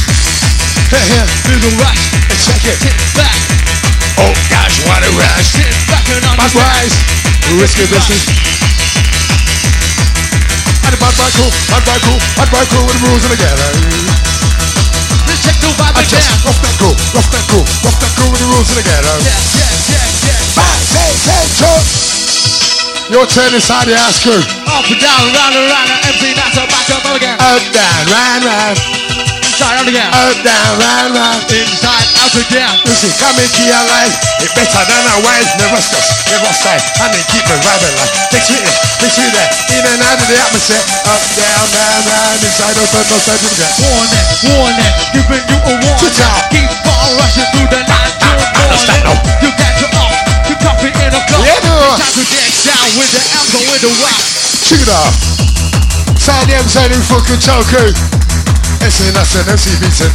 Hey 0.86 1.10
Feel 1.42 1.58
the 1.58 1.74
rush. 1.82 1.98
Check 2.46 2.62
it. 2.70 2.78
Sit 2.78 2.94
back. 3.18 3.34
Oh 4.22 4.30
gosh, 4.46 4.78
what 4.86 5.02
a 5.02 5.10
rush. 5.18 5.58
Sit 5.58 5.74
back 5.90 6.06
and 6.06 6.22
Bad 6.22 6.38
understand. 6.38 6.86
boys. 6.86 6.94
Risky 7.58 7.82
business. 7.90 8.22
And 10.86 10.94
the 10.94 10.98
bad 11.02 11.18
boy 11.18 11.26
crew, 11.34 11.50
bad 11.50 11.82
boy 11.82 11.98
crew, 11.98 12.18
bad 12.38 12.46
boy 12.54 12.62
crew 12.70 12.84
with 12.86 12.94
the 12.94 13.02
rules 13.10 13.26
together. 13.26 13.70
Let's 15.26 15.42
check 15.42 15.58
the 15.58 15.74
vibe 15.74 15.98
I 15.98 16.06
just 16.06 16.14
again. 16.14 16.46
rough 16.46 16.62
that 16.62 16.74
crew, 16.78 16.94
rough 17.10 17.26
that 17.26 17.42
crew, 17.50 17.66
rough 17.82 17.98
that 17.98 18.12
crew 18.14 18.30
with 18.30 18.38
the 18.38 18.46
rules 18.54 18.70
together. 18.70 19.18
Yeah, 19.18 19.34
yeah, 19.34 19.98
yeah, 19.98 20.30
yeah. 20.30 20.54
Five, 20.54 20.78
six, 20.86 21.10
seven, 21.26 21.50
two. 21.58 22.15
Your 23.06 23.22
turn 23.30 23.54
inside 23.54 23.86
the 23.86 23.94
ass 23.94 24.18
crew. 24.18 24.42
Up 24.66 24.82
and 24.82 24.98
down, 24.98 25.22
round 25.30 25.54
and 25.54 25.66
round, 25.70 25.88
and 25.94 26.02
empty, 26.10 26.34
so 26.52 26.66
back 26.66 26.90
up 26.90 27.06
again. 27.14 27.38
Up, 27.38 27.62
down, 27.70 28.02
round, 28.10 28.42
round. 28.42 28.76
Inside, 29.46 29.78
out 29.78 29.86
again. 29.86 30.10
Up, 30.10 30.36
down, 30.42 30.72
round, 30.82 31.10
round. 31.14 31.40
Inside, 31.46 32.06
out 32.18 32.34
again. 32.34 32.74
Listen, 32.82 33.14
come 33.22 33.38
into 33.38 33.62
your 33.62 33.78
life. 33.94 34.10
It 34.42 34.50
better 34.58 34.82
than 34.90 35.02
our 35.06 35.22
wives. 35.22 35.54
Never 35.54 35.78
stress, 35.78 36.26
never 36.28 36.50
stay. 36.50 36.76
And 36.98 37.14
they 37.14 37.22
keep 37.30 37.46
it 37.46 37.60
vibing 37.62 37.94
like. 37.94 38.12
Takes 38.34 38.50
you 38.50 38.58
in, 38.58 38.74
takes 38.98 39.16
you 39.22 39.28
there. 39.30 39.50
In 39.78 39.86
and 39.86 40.02
out 40.02 40.18
of 40.18 40.26
the 40.26 40.36
atmosphere. 40.42 40.82
Up, 41.06 41.22
down, 41.38 41.62
round, 41.78 42.04
round. 42.10 42.38
Inside, 42.42 42.74
open, 42.74 43.06
outside, 43.06 43.38
to 43.38 43.46
the 43.46 43.54
ground. 43.54 43.74
Warning, 43.86 44.26
warning, 44.50 44.92
giving 45.14 45.44
you 45.46 45.58
a 45.62 45.72
warning. 45.78 46.10
Keep 46.50 46.74
on 46.90 47.10
rushing 47.22 47.48
through 47.54 47.70
the 47.70 47.80
night 47.86 48.12
till 48.18 48.34
understand 48.34 49.06
morning. 49.06 49.14
now. 49.14 49.46
You 49.46 49.50
got 49.54 49.72
your 49.78 49.90
off, 49.94 50.16
you 50.50 50.56
coffee 50.58 50.95
in 51.16 51.22
cup. 51.32 51.42
Yeah, 51.42 51.60
no. 51.64 51.96
Time 51.96 52.14
to 52.14 52.24
get 52.28 52.50
down 52.64 52.88
with 53.00 53.10
the 53.12 53.22
alcohol 53.32 53.64
with 53.72 53.82
the 53.82 53.92
rock. 54.04 54.22
Check 54.68 54.80
it 54.84 54.90
out. 54.92 55.12
Side 56.20 56.48
them, 56.48 56.64
side 56.68 56.90
them, 56.90 57.02
fucking 57.08 57.40
chow 57.40 57.62
crew. 57.64 57.92
Listen, 58.82 59.14
that's 59.14 59.34
an 59.34 59.48
MC 59.48 59.72
beating. 59.80 60.12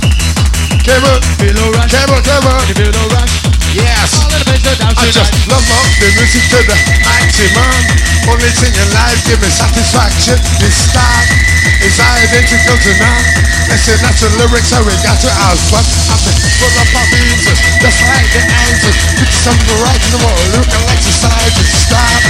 Came 0.83 1.03
on, 1.03 1.21
Feel 1.37 1.53
the 1.53 1.87
came 1.89 2.09
on, 2.09 2.21
came 2.23 2.45
on. 2.47 2.67
you 2.67 2.75
feel 2.75 2.91
the 2.91 3.15
rush. 3.15 3.50
Yes. 3.71 4.19
All 4.19 4.27
in 4.27 4.43
the 4.43 4.51
place, 4.51 4.79
down 4.79 4.91
I 4.99 5.07
just 5.07 5.31
love 5.47 5.63
up 5.63 5.87
the 5.95 6.11
music 6.19 6.43
to 6.51 6.59
the 6.67 6.77
maximum. 7.07 7.79
Only 8.27 8.51
thing 8.51 8.75
in 8.75 8.89
life 8.91 9.23
give 9.23 9.39
me 9.39 9.47
satisfaction. 9.47 10.35
This 10.59 10.75
style 10.75 11.27
is 11.79 11.95
identical 11.95 12.75
to 12.75 12.91
none. 12.99 13.25
Listen, 13.71 13.95
that's 14.03 14.19
the 14.19 14.29
lyrics 14.35 14.75
how 14.75 14.83
we 14.83 14.91
got 14.99 15.15
to 15.23 15.31
our 15.47 15.55
fun. 15.71 15.87
I'm 16.11 16.19
full 16.19 16.75
of 16.83 16.89
our 16.99 17.07
beats, 17.15 17.47
just 17.79 17.99
like 18.11 18.27
the 18.35 18.43
answers. 18.43 18.97
Put 19.15 19.31
some 19.39 19.59
right 19.79 20.01
in 20.03 20.11
the 20.13 20.21
world, 20.21 20.47
looking 20.51 20.83
like 20.83 20.99
society 20.99 21.63
style. 21.63 22.27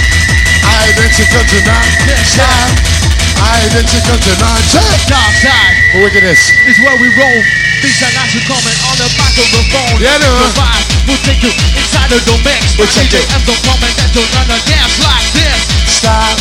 Identical 0.62 1.42
to 1.42 1.58
none. 1.66 1.90
Style. 2.22 3.01
Identical 3.42 4.18
to 4.22 4.34
none. 4.38 4.64
Check. 4.70 5.00
Dark 5.10 5.34
side 5.42 5.76
oh, 5.98 6.06
Look 6.06 6.14
at 6.14 6.22
this. 6.22 6.54
is 6.70 6.78
where 6.86 6.98
we 7.02 7.10
roll. 7.18 7.40
These 7.82 7.98
are 8.06 8.14
not 8.14 8.30
you 8.30 8.42
comment 8.46 8.78
on 8.86 8.96
the 9.02 9.10
microphone. 9.18 9.98
Yeah, 9.98 10.22
no. 10.22 10.30
The 10.30 10.54
vibe 10.54 10.88
will 11.10 11.22
take 11.26 11.42
you 11.42 11.50
inside 11.74 12.14
of 12.14 12.22
the 12.22 12.38
mix. 12.46 12.78
We'll 12.78 12.86
check 12.94 13.10
it. 13.10 13.26
DJs 13.26 13.46
don't 13.50 13.62
comment 13.66 13.96
that 13.98 14.14
you're 14.14 14.30
gonna 14.30 14.60
dance 14.70 14.96
like 15.02 15.30
this. 15.34 15.60
style. 15.90 16.38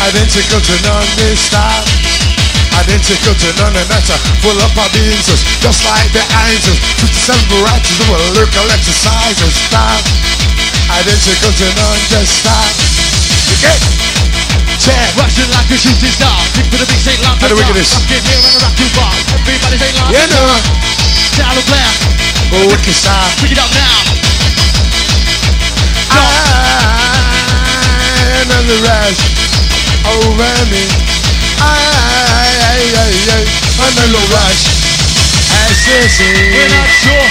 Identical 0.00 0.60
to 0.60 0.74
none, 0.88 1.08
this 1.20 1.40
style. 1.40 1.84
Identical 2.80 3.34
to 3.36 3.48
none, 3.60 3.76
and 3.76 3.88
that's 3.88 4.12
a 4.12 4.18
full 4.40 4.56
up 4.60 4.76
of 4.76 4.88
beans, 4.92 5.28
just 5.60 5.80
like 5.84 6.08
the 6.12 6.24
answers. 6.48 6.76
57 7.00 7.36
varieties 7.48 8.00
of 8.00 8.08
a 8.12 8.20
local 8.36 8.66
exercise 8.72 9.36
and 9.40 9.52
style. 9.52 10.04
Identical 10.88 11.52
to 11.52 11.66
none, 11.76 12.00
just 12.08 12.32
stop 12.40 12.64
style. 12.64 13.76
Okay. 13.76 14.15
Check. 14.76 15.16
Rushing 15.16 15.48
like 15.56 15.72
a 15.72 15.78
shooting 15.80 16.12
star. 16.12 16.36
Kick 16.52 16.68
to 16.68 16.76
the 16.76 16.84
beat, 16.84 17.00
say 17.00 17.16
long 17.24 17.40
How 17.40 17.48
do 17.48 17.56
we 17.56 17.64
get 17.64 17.72
this? 17.72 17.96
Rock 17.96 18.12
it 18.12 18.20
here 18.20 18.36
and 18.36 18.60
rock 18.60 18.76
you 18.76 18.88
bar. 18.92 19.08
Everybody 19.40 19.80
say 19.80 19.92
long 19.96 20.12
Yeah, 20.12 20.28
no. 20.28 20.60
Down 21.40 21.56
the 21.56 21.64
blast. 21.64 22.04
Oh, 22.52 22.68
wicked 22.68 22.92
style. 22.92 23.32
Pick 23.40 23.56
it 23.56 23.60
up 23.60 23.72
now. 23.72 23.96
I 26.12 26.20
another 28.44 28.78
rush 28.84 29.20
over 30.12 30.52
me. 30.68 30.84
I, 31.56 31.72
I, 31.72 32.84
I, 33.00 33.16
I, 33.32 33.48
another 33.80 34.24
rush. 34.28 34.62
I 35.56 35.72
say, 35.72 36.04
We're 36.52 36.68
not 36.68 36.88
sure 37.00 37.28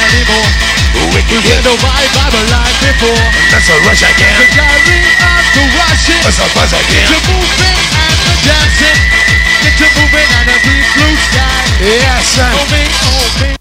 anymore. 0.00 0.79
We 0.94 1.22
can 1.26 1.40
get 1.46 1.62
no 1.62 1.74
vibe 1.78 2.14
I've 2.18 2.34
alive 2.34 2.76
before. 2.82 3.26
Let's 3.54 3.68
a 3.70 3.76
rush 3.86 4.02
again. 4.02 4.36
The 4.42 4.48
carry 4.50 5.00
on 5.22 5.42
to 5.54 5.62
rush 5.78 6.10
it. 6.10 6.22
A 6.26 6.46
buzz 6.54 6.72
again. 6.74 7.08
The 7.10 7.20
moving 7.30 7.78
and 7.94 8.18
the 8.26 8.34
dancing. 8.42 9.00
Get 9.62 9.74
to 9.78 9.86
moving 9.94 10.30
and 10.40 10.48
a 10.50 10.56
deep 10.66 10.86
blue 10.98 11.16
sky. 11.30 11.62
Yes, 11.80 12.26
sir. 12.34 12.50
Oh, 12.54 12.66
me. 12.74 13.60